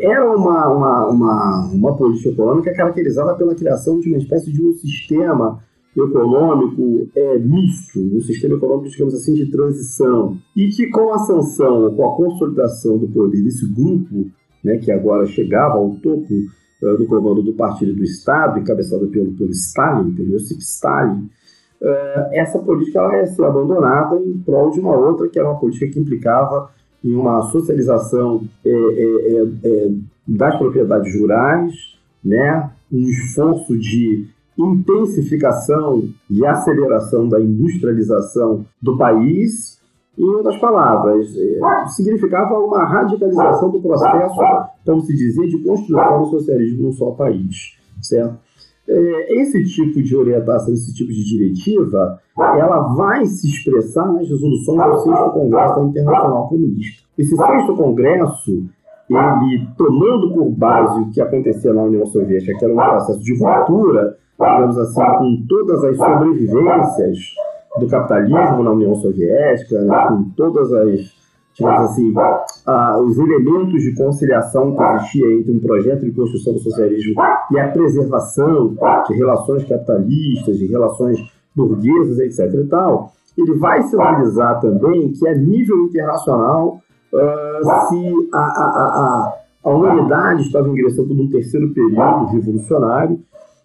[0.00, 4.72] era uma, uma, uma, uma política econômica caracterizada pela criação de uma espécie de um
[4.72, 5.62] sistema
[5.96, 11.94] econômico é, misto, um sistema econômico, digamos assim, de transição, e que com a sanção,
[11.94, 14.30] com a consolidação do poder desse grupo,
[14.62, 16.34] né, que agora chegava ao topo
[16.82, 21.28] uh, do comando do Partido do Estado, encabeçado pelo, pelo Stalin, pelo Josip Stalin,
[21.80, 25.58] uh, essa política ela ia ser abandonada em prol de uma outra, que era uma
[25.58, 26.70] política que implicava
[27.04, 29.90] em uma socialização é, é, é,
[30.26, 31.72] das propriedades rurais,
[32.24, 34.26] né, um esforço de
[34.58, 39.78] intensificação e aceleração da industrialização do país
[40.18, 44.34] em outras palavras, é, significava uma radicalização do processo,
[44.84, 48.36] como se dizer, de construção do socialismo num só país, certo?
[48.90, 54.82] É, esse tipo de orientação, esse tipo de diretiva, ela vai se expressar nas resoluções
[54.82, 57.02] do sexto Congresso Internacional Comunista.
[57.18, 58.64] Esse sexto Congresso,
[59.10, 63.38] ele tomando por base o que acontecia na União Soviética, que era um processo de
[63.38, 67.18] ruptura, digamos assim, com todas as sobrevivências
[67.78, 71.17] do capitalismo na União Soviética, né, com todas as,
[71.58, 72.14] digamos assim,
[72.66, 77.58] ah, os elementos de conciliação que existia entre um projeto de construção do socialismo e
[77.58, 78.76] a preservação
[79.08, 81.18] de relações capitalistas, de relações
[81.54, 82.54] burguesas, etc.
[82.54, 86.80] e tal, ele vai sinalizar também que a nível internacional
[87.12, 93.20] uh, se a, a, a, a humanidade estava ingressando num terceiro período revolucionário,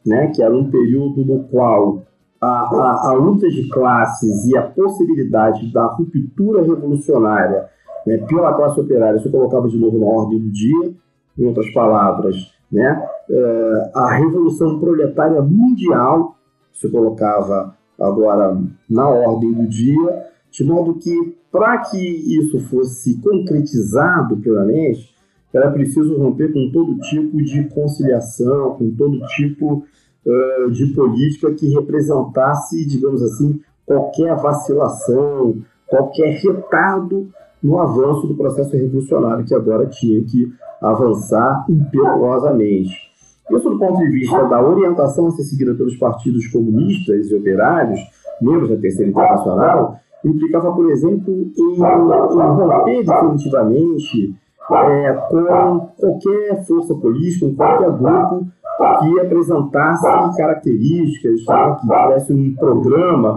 [0.06, 2.04] né, que era um período no qual
[2.42, 7.70] a, a, a, luta de classes e a possibilidade da ruptura revolucionária
[8.06, 10.94] né, pela classe operária se colocava de novo na ordem do dia,
[11.38, 12.36] em outras palavras,
[12.72, 16.36] né, uh, a revolução proletária mundial
[16.72, 18.58] se colocava agora
[18.90, 25.14] na ordem do dia, de modo que, para que isso fosse concretizado plenamente,
[25.54, 29.86] era preciso romper com todo tipo de conciliação, com todo tipo
[30.26, 37.30] uh, de política que representasse, digamos assim, qualquer vacilação, qualquer retardo
[37.64, 42.94] no avanço do processo revolucionário que agora tinha que avançar impetuosamente.
[43.52, 48.00] Isso do ponto de vista da orientação a ser seguida pelos partidos comunistas e operários,
[48.42, 54.36] membros da Terceira Internacional, implicava, por exemplo, em, romper definitivamente
[54.72, 58.48] é, com qualquer força política, com qualquer grupo
[59.00, 63.36] que apresentasse características, né, que tivesse um programa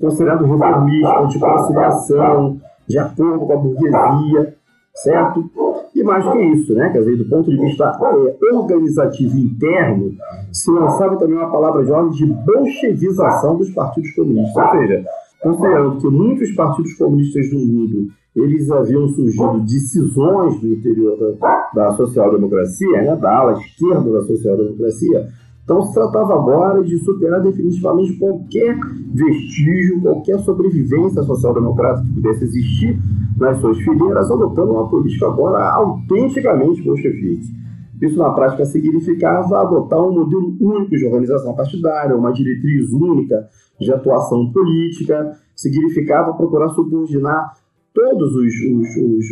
[0.00, 4.54] considerado reformista, de conciliação, de acordo com a burguesia,
[4.94, 5.50] certo?
[5.94, 6.90] E mais que isso, né?
[6.90, 10.12] Quer dizer, do ponto de vista é, organizativo interno,
[10.52, 14.64] se lançava também uma palavra de ordem de bolchevização dos partidos comunistas.
[14.64, 15.04] Ou seja,
[15.42, 21.70] considerando que muitos partidos comunistas do mundo eles haviam surgido de cisões do interior da,
[21.74, 25.28] da social-democracia, né, da ala esquerda da social-democracia,
[25.66, 28.78] então se tratava agora de superar definitivamente qualquer
[29.12, 32.96] vestígio, qualquer sobrevivência social-democrata que pudesse existir
[33.36, 37.52] nas suas fileiras, adotando uma política agora autenticamente bolchevique.
[38.00, 43.48] Isso, na prática, significava adotar um modelo único de organização partidária, uma diretriz única
[43.80, 47.54] de atuação política, significava procurar subordinar
[47.92, 49.24] todos os, os, os,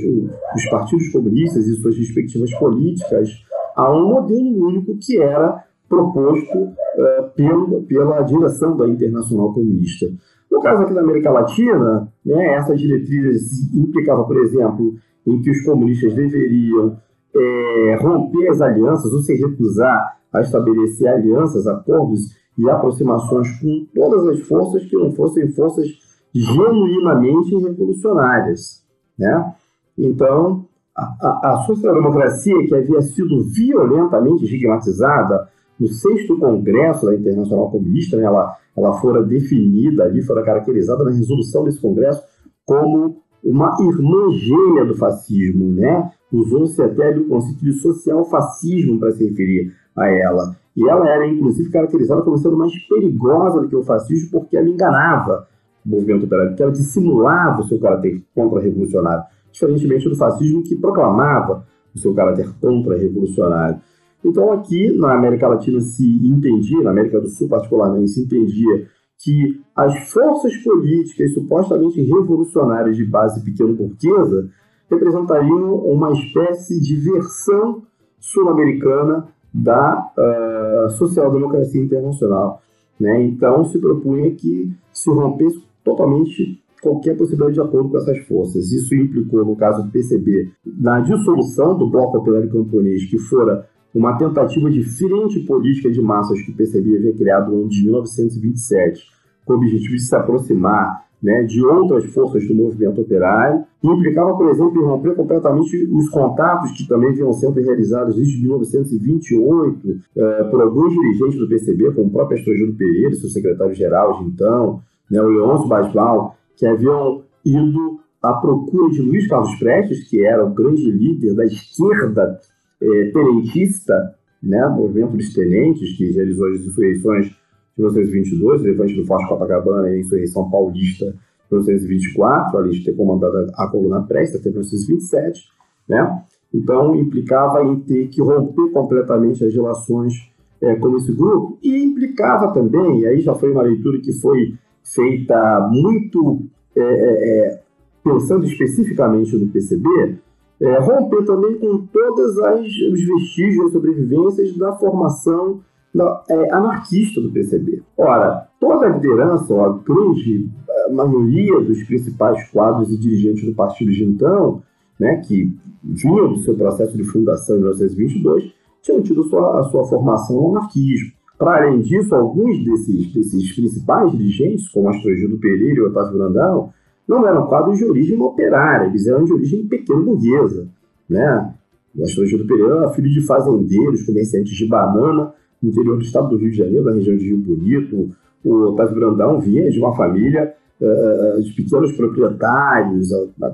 [0.56, 3.28] os partidos comunistas e suas respectivas políticas
[3.76, 10.06] a um modelo único que era proposto uh, pelo, pela direção da Internacional Comunista.
[10.50, 14.94] No caso aqui da América Latina, né, essa diretriz implicava, por exemplo,
[15.26, 16.96] em que os comunistas deveriam
[17.34, 22.20] é, romper as alianças ou se recusar a estabelecer alianças, acordos
[22.56, 25.88] e aproximações com todas as forças que não fossem forças
[26.32, 28.84] genuinamente revolucionárias.
[29.18, 29.54] Né?
[29.98, 30.66] Então,
[30.96, 35.48] a, a, a social-democracia, que havia sido violentamente estigmatizada
[35.78, 41.10] no sexto congresso da Internacional Comunista, né, ela, ela fora definida ali, fora caracterizada na
[41.10, 42.22] resolução desse congresso
[42.64, 46.10] como uma irmã gêmea do fascismo, né?
[46.32, 50.56] Usou-se até ali o conceito de social-fascismo para se referir a ela.
[50.74, 54.68] E ela era, inclusive, caracterizada como sendo mais perigosa do que o fascismo porque ela
[54.68, 55.46] enganava
[55.84, 61.66] o movimento operário, porque ela dissimulava o seu caráter contra-revolucionário, diferentemente do fascismo que proclamava
[61.94, 63.78] o seu caráter contra-revolucionário.
[64.24, 68.86] Então, aqui na América Latina se entendia, na América do Sul particularmente, se entendia
[69.18, 74.50] que as forças políticas supostamente revolucionárias de base pequeno-burguesa
[74.90, 77.82] representariam uma espécie de versão
[78.18, 82.62] sul-americana da uh, social-democracia internacional.
[82.98, 83.22] Né?
[83.24, 88.70] Então, se propunha que se rompesse totalmente qualquer possibilidade de acordo com essas forças.
[88.70, 94.18] Isso implicou, no caso do PCB, na dissolução do Bloco Operário Camponês, que fora uma
[94.18, 99.04] tentativa de frente política de massas que o PCB havia criado no ano de 1927,
[99.44, 104.36] com o objetivo de se aproximar né, de outras forças do movimento operário, e implicava,
[104.36, 110.44] por exemplo, em romper completamente os contatos que também vinham sendo realizados desde 1928 eh,
[110.50, 114.80] por alguns dirigentes do PCB, como o próprio Estrogildo Pereira, seu secretário-geral de então,
[115.10, 120.44] né, o Leôncio Basval, que haviam ido à procura de Luiz Carlos Prestes, que era
[120.44, 122.38] o grande líder da esquerda
[122.84, 127.34] eh, tenentista, né, movimento dos tenentes, que realizou as insurreições de
[127.78, 132.92] 1922, o levante do Forte Copacabana e a insurreição paulista de 1924, além de ter
[132.94, 135.40] comandado a coluna Presta até 1927,
[135.88, 136.22] né?
[136.52, 140.12] Então, implicava em ter que romper completamente as relações
[140.60, 144.54] é, com esse grupo e implicava também, e aí já foi uma leitura que foi
[144.82, 146.42] feita muito
[146.76, 147.64] é, é, é
[148.04, 150.18] pensando especificamente no PCB,
[150.60, 155.60] é, romper também com todos os vestígios e sobrevivências da formação
[155.94, 157.82] da, é, anarquista do PCB.
[157.96, 160.48] Ora, toda a liderança, a grande
[160.92, 164.62] maioria dos principais quadros e dirigentes do partido de então,
[164.98, 165.52] né, que
[165.82, 168.52] vinham do seu processo de fundação em 1922,
[168.82, 171.12] tinham tido sua, a sua formação no anarquismo.
[171.38, 176.72] Para além disso, alguns desses, desses principais dirigentes, como Astrogildo Pereira e Otávio Brandão,
[177.08, 180.68] não eram quadros de origem operária, eles eram de origem pequeno-burguesa.
[181.08, 181.54] Né?
[181.96, 185.32] O Astrogildo Pereira era filho de fazendeiros, comerciantes de banana,
[185.62, 188.10] no interior do estado do Rio de Janeiro, na região de Rio Bonito.
[188.44, 193.08] O Otávio Brandão vinha de uma família uh, de pequenos proprietários,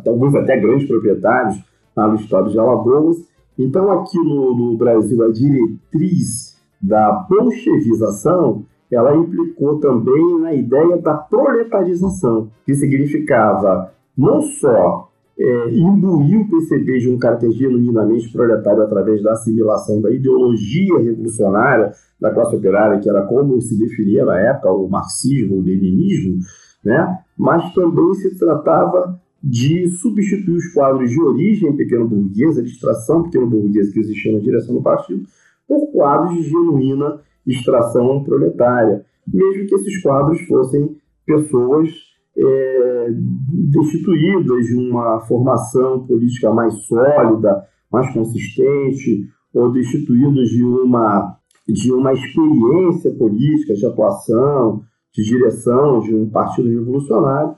[0.06, 1.62] alguns até grandes proprietários,
[1.96, 3.18] lá no estado de Alagoas.
[3.58, 11.14] Então, aqui no, no Brasil, a diretriz da bolchevização ela implicou também na ideia da
[11.14, 19.22] proletarização, que significava não só é, imbuir o PCB de um caráter genuinamente proletário através
[19.22, 24.70] da assimilação da ideologia revolucionária da classe operária, que era como se definia na época
[24.70, 26.38] o marxismo, o leninismo,
[26.84, 27.18] né?
[27.38, 34.00] mas também se tratava de substituir os quadros de origem pequeno-burguesa, de extração pequeno-burguesa que
[34.00, 35.22] existiam na direção do partido,
[35.66, 41.88] por quadros de genuína extração proletária, mesmo que esses quadros fossem pessoas
[42.36, 43.08] é,
[43.70, 51.36] destituídas de uma formação política mais sólida, mais consistente, ou destituídos de uma,
[51.66, 54.82] de uma experiência política, de atuação,
[55.12, 57.54] de direção de um partido revolucionário,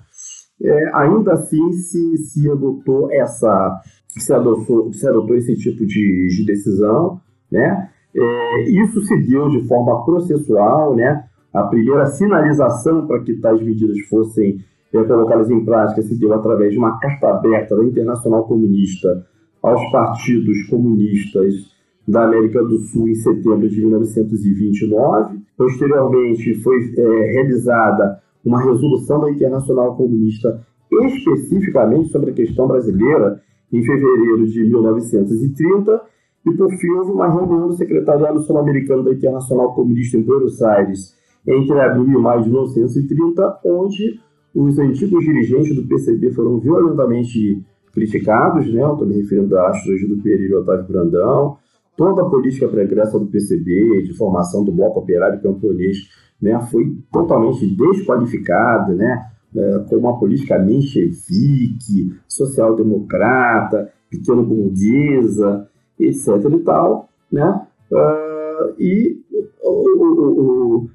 [0.63, 6.47] é, ainda assim se, se adotou essa, se adotou, se adotou esse tipo de, de
[6.47, 7.21] decisão,
[7.51, 7.91] né?
[8.15, 11.25] É, isso se deu de forma processual, né?
[11.53, 14.59] A primeira sinalização para que tais medidas fossem
[14.93, 19.27] é, colocadas em prática se deu através de uma carta aberta da Internacional Comunista
[19.63, 21.73] aos partidos comunistas
[22.07, 25.41] da América do Sul em setembro de 1929.
[25.57, 30.61] Posteriormente, foi é, realizada uma resolução da Internacional Comunista
[30.91, 33.41] especificamente sobre a questão brasileira
[33.73, 36.01] em fevereiro de 1930.
[36.47, 41.17] E, por fim, houve uma reunião do Secretariado Sul-Americano da Internacional Comunista em Buenos Aires
[41.47, 44.21] entre abril e maio de 1930, onde
[44.55, 48.81] os antigos dirigentes do PCB foram violentamente criticados, né?
[48.81, 51.57] Estou me referindo a Astro do Pereira e Otávio Brandão,
[51.97, 55.99] toda a política pregressa do PCB, de formação do Bloco Operário Camponês,
[56.41, 65.69] né, foi totalmente desqualificada, né, é, como uma política menchevique, social-democrata, pequeno-burguesa,
[65.99, 66.29] etc.
[66.51, 69.21] e tal, né, uh, e
[69.63, 70.91] o, o, o,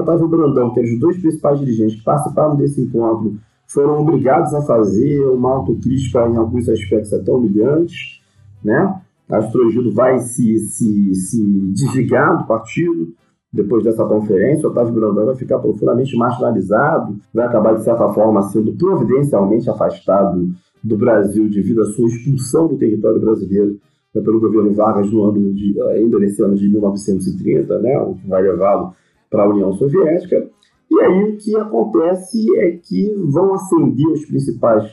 [0.00, 3.36] Otávio Brandão, que eram os dois principais dirigentes que participaram desse encontro,
[3.66, 8.20] foram obrigados a fazer uma autocrítica em alguns aspectos até humilhantes,
[8.62, 9.00] né?
[9.30, 13.14] Astrogildo vai se, se, se desligar do partido
[13.50, 14.68] depois dessa conferência.
[14.68, 20.50] Otávio Brandão vai ficar profundamente marginalizado, vai acabar, de certa forma, sendo providencialmente afastado
[20.84, 23.80] do Brasil devido à sua expulsão do território brasileiro
[24.14, 28.28] né, pelo governo Vargas no ano de, ainda nesse ano de 1930, né, o que
[28.28, 28.94] vai levá-lo
[29.30, 30.46] para a União Soviética.
[30.90, 34.84] E aí o que acontece é que vão ascender os principais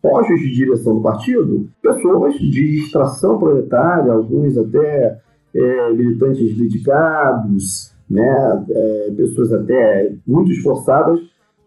[0.00, 5.18] postos de direção do partido pessoas de extração proletária, alguns até
[5.54, 11.20] é, militantes dedicados, né, é, pessoas até muito esforçadas,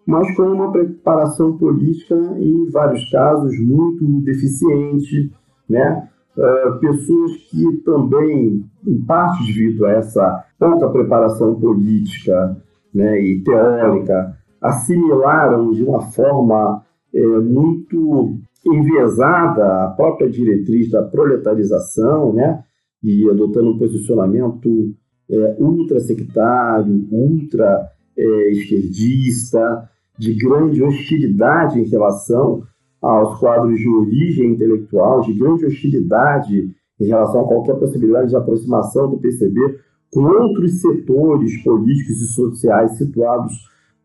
[0.06, 5.32] mas com uma preparação política, em vários casos, muito deficiente,
[5.70, 6.08] né?
[6.36, 12.58] Uh, pessoas que também, em parte devido a essa pouca preparação política
[12.94, 22.32] né, e teórica, assimilaram de uma forma é, muito enviesada a própria diretriz da proletarização,
[22.32, 22.64] né?
[23.04, 24.96] e adotando um posicionamento
[25.30, 32.64] é, ultra-sectário, ultra-esquerdista, de grande hostilidade em relação
[33.02, 39.10] aos quadros de origem intelectual, de grande hostilidade em relação a qualquer possibilidade de aproximação
[39.10, 39.80] do PCB
[40.12, 43.54] com outros setores políticos e sociais situados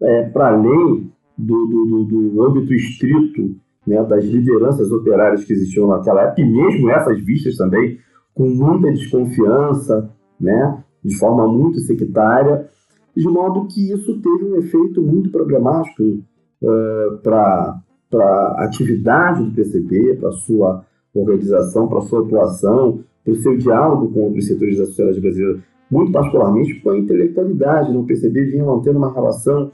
[0.01, 6.23] é, para além do, do, do, âmbito estrito né, das lideranças operárias que existiam naquela
[6.23, 7.99] época, e mesmo essas vistas também
[8.35, 12.69] com muita desconfiança, né, de forma muito sectária,
[13.17, 17.81] de modo que isso teve um efeito muito problemático uh, para
[18.15, 24.13] a atividade do PCB, para a sua organização, para sua atuação, para o seu diálogo
[24.13, 25.61] com outros setores da sociedade brasileira,
[25.91, 27.93] muito particularmente com a intelectualidade.
[27.93, 28.05] Né?
[28.07, 29.71] PCB vinha mantendo uma relação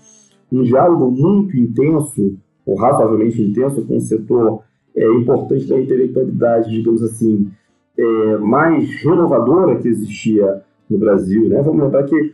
[0.53, 2.37] um diálogo muito intenso,
[2.67, 4.63] ou razoavelmente intenso, com o setor
[4.95, 7.51] é, importante da intelectualidade, digamos assim,
[7.97, 11.49] é, mais renovadora que existia no Brasil.
[11.49, 11.63] Né?
[11.63, 12.33] Vamos lembrar que o,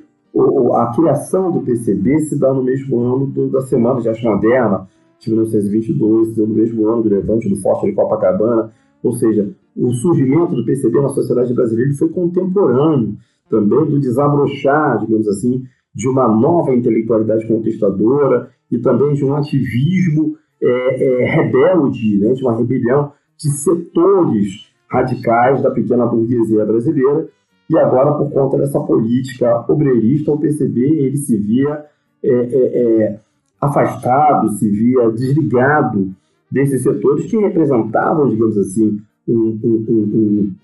[0.74, 4.89] a criação do PCB se dá no mesmo ano do, da Semana de Arte Moderna,
[5.18, 8.72] de 1922, se deu no mesmo ano do Levante do Forte de Copacabana,
[9.03, 13.16] ou seja, o surgimento do PCB na sociedade brasileira foi contemporâneo
[13.49, 15.64] também do desabrochar, digamos assim,
[15.95, 22.43] de uma nova intelectualidade contestadora e também de um ativismo é, é, rebelde, né, de
[22.43, 27.28] uma rebelião de setores radicais da pequena burguesia brasileira.
[27.71, 31.85] E agora, por conta dessa política obreirista, o PCB ele se via
[32.23, 33.21] é, é, é,
[33.61, 36.11] afastado, se via desligado
[36.51, 38.99] desses setores que representavam, digamos assim,
[39.29, 40.55] um, um, um,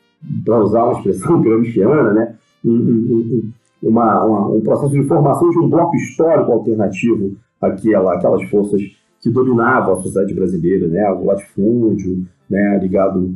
[0.45, 2.35] para usar uma expressão gramsciana, né,
[2.65, 3.51] um,
[3.83, 8.81] uma, uma, um processo de formação de um bloco histórico alternativo àquela, aquelas forças
[9.21, 11.11] que dominavam a sociedade brasileira, né?
[11.11, 12.79] o latifúndio, né?
[12.79, 13.35] ligado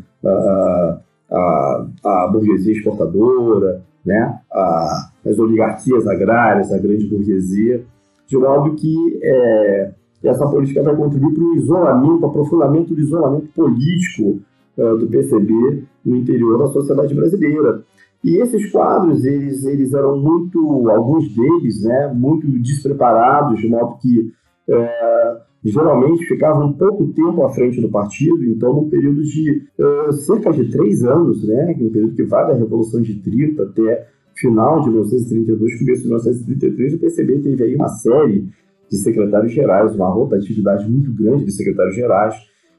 [1.31, 4.39] à burguesia exportadora, né?
[4.53, 7.85] A, as oligarquias agrárias, a grande burguesia,
[8.27, 14.41] de modo que é, essa política vai contribuir para o isolamento, aprofundamento do isolamento político
[14.77, 17.83] uh, do PCB no interior da sociedade brasileira.
[18.25, 24.33] E esses quadros, eles, eles eram muito, alguns deles, né, muito despreparados, de modo que
[24.69, 30.13] é, geralmente ficavam um pouco tempo à frente do partido, então no período de é,
[30.13, 34.81] cerca de três anos, né, um período que vai da Revolução de 30 até final
[34.83, 38.49] de 1932, começo de 1933, o PCB teve aí uma série
[38.89, 42.35] de secretários gerais, uma rotatividade muito grande de secretários gerais,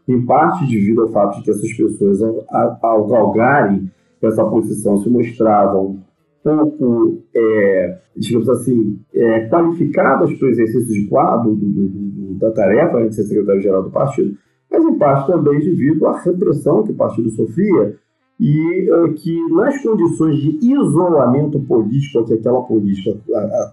[0.08, 2.20] em parte devido ao fato de que essas pessoas,
[2.82, 6.00] ao, galgarem essa posição, se mostravam
[6.44, 12.09] pouco, é, digamos assim, é, qualificadas para o exercício de quadro do, do,
[12.40, 14.38] da tarefa de ser secretário-geral do partido,
[14.72, 17.96] mas em parte também devido à repressão que o partido sofria
[18.40, 23.18] e é, que nas condições de isolamento político que aquela política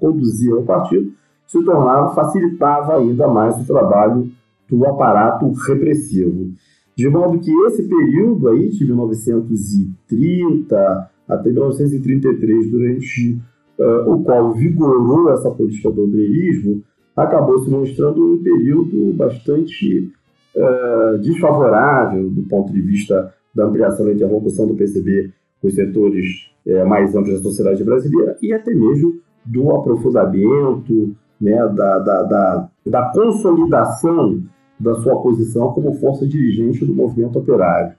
[0.00, 1.12] conduzia ao partido,
[1.46, 4.28] se tornava, facilitava ainda mais o trabalho
[4.68, 6.50] do aparato repressivo.
[6.96, 13.40] De modo que esse período aí, de 1930 até 1933, durante
[13.78, 16.82] uh, o qual vigorou essa política do obreirismo,
[17.16, 20.12] acabou se mostrando um período bastante
[20.54, 26.26] uh, desfavorável do ponto de vista da ampliação da interlocução do PCB com os setores
[26.66, 32.68] uh, mais amplos da sociedade brasileira e até mesmo do aprofundamento, né, da, da, da,
[32.84, 34.42] da consolidação
[34.78, 37.94] da sua posição como força dirigente do movimento operário.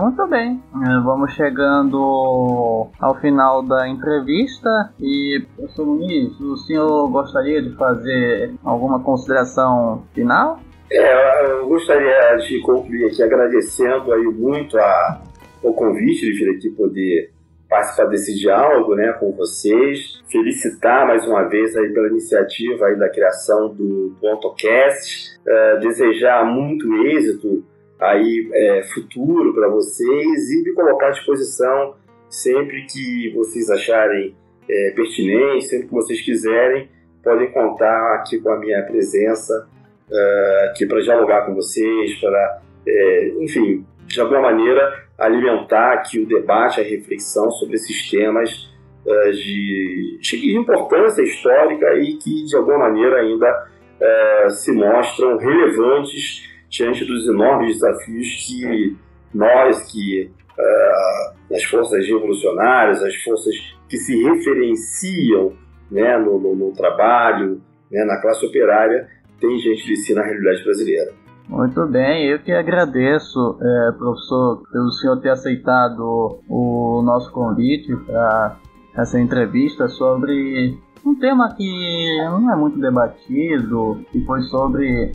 [0.00, 7.62] Muito bem, é, vamos chegando ao final da entrevista e, professor Muniz, o senhor gostaria
[7.62, 10.58] de fazer alguma consideração final?
[10.90, 15.22] É, eu gostaria de concluir aqui agradecendo aí muito a,
[15.62, 17.30] o convite de vir aqui poder
[17.68, 20.20] participar desse diálogo né, com vocês.
[20.28, 24.26] Felicitar mais uma vez aí pela iniciativa aí da criação do, do.
[24.26, 27.64] Uh, desejar muito êxito
[28.00, 31.94] aí é, futuro para vocês e me colocar à disposição
[32.28, 34.34] sempre que vocês acharem
[34.68, 36.88] é, pertinente, sempre que vocês quiserem,
[37.22, 39.68] podem contar aqui com a minha presença
[40.10, 46.26] uh, aqui para dialogar com vocês, para, é, enfim, de alguma maneira alimentar aqui o
[46.26, 48.70] debate, a reflexão sobre esses temas
[49.06, 53.68] uh, de, de, importância histórica e que de alguma maneira ainda
[54.00, 58.96] uh, se mostram relevantes diante dos enormes desafios que
[59.32, 63.54] nós, que uh, as forças revolucionárias, as forças
[63.88, 65.52] que se referenciam
[65.90, 67.60] né, no, no, no trabalho,
[67.90, 69.08] né, na classe operária,
[69.40, 71.12] tem gente de si na realidade brasileira.
[71.48, 78.56] Muito bem, eu que agradeço, é, professor, pelo senhor ter aceitado o nosso convite para
[78.96, 85.12] essa entrevista sobre um tema que não é muito debatido, que foi sobre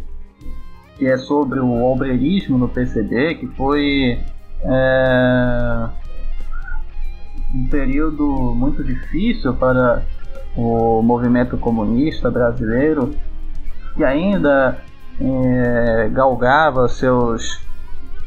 [0.99, 4.19] que é sobre o obreirismo no PCB, que foi
[4.61, 5.89] é,
[7.55, 10.03] um período muito difícil para
[10.57, 13.15] o movimento comunista brasileiro,
[13.95, 14.77] que ainda
[15.21, 17.61] é, galgava seus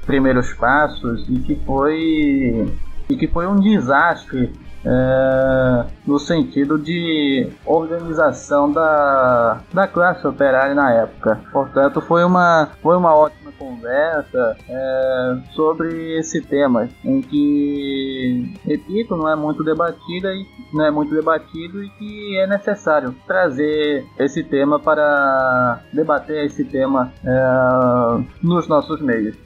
[0.06, 2.74] primeiros passos e que foi
[3.08, 4.50] e que foi um desastre
[4.84, 11.40] é, no sentido de organização da, da classe operária na época.
[11.52, 19.28] Portanto, foi uma, foi uma ótima conversa é, sobre esse tema, em que, repito, não
[19.28, 24.80] é muito debatida e não é muito debatido e que é necessário trazer esse tema
[24.80, 29.36] para debater esse tema é, nos nossos meios.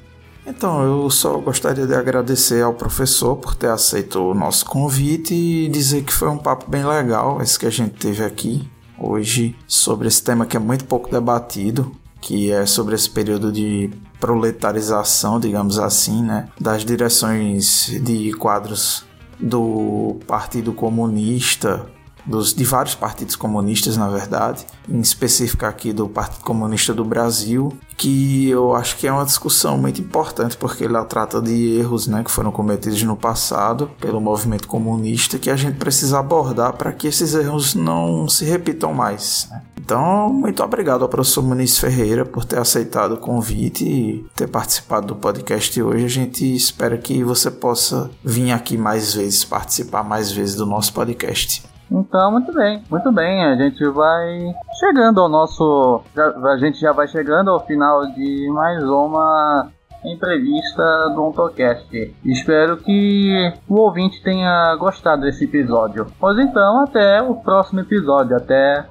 [0.47, 5.68] Então, eu só gostaria de agradecer ao professor por ter aceito o nosso convite e
[5.68, 8.66] dizer que foi um papo bem legal esse que a gente teve aqui
[8.97, 11.90] hoje sobre esse tema que é muito pouco debatido,
[12.20, 13.90] que é sobre esse período de
[14.20, 19.05] proletarização, digamos assim, né, das direções de quadros
[19.38, 21.86] do Partido Comunista
[22.27, 27.72] dos, de vários partidos comunistas, na verdade, em específico aqui do Partido Comunista do Brasil,
[27.97, 32.22] que eu acho que é uma discussão muito importante porque ela trata de erros né,
[32.22, 37.07] que foram cometidos no passado pelo movimento comunista que a gente precisa abordar para que
[37.07, 39.49] esses erros não se repitam mais.
[39.51, 39.62] Né?
[39.79, 45.07] Então, muito obrigado ao professor Muniz Ferreira por ter aceitado o convite e ter participado
[45.07, 46.05] do podcast hoje.
[46.05, 50.93] A gente espera que você possa vir aqui mais vezes, participar mais vezes do nosso
[50.93, 51.62] podcast.
[51.91, 53.45] Então, muito bem, muito bem.
[53.45, 56.03] A gente vai chegando ao nosso.
[56.16, 59.68] a gente já vai chegando ao final de mais uma
[60.05, 62.14] entrevista do OntoCast.
[62.24, 66.07] Espero que o ouvinte tenha gostado desse episódio.
[66.18, 68.37] Pois então, até o próximo episódio.
[68.37, 68.87] Até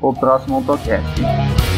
[0.00, 1.69] o próximo OntoCast.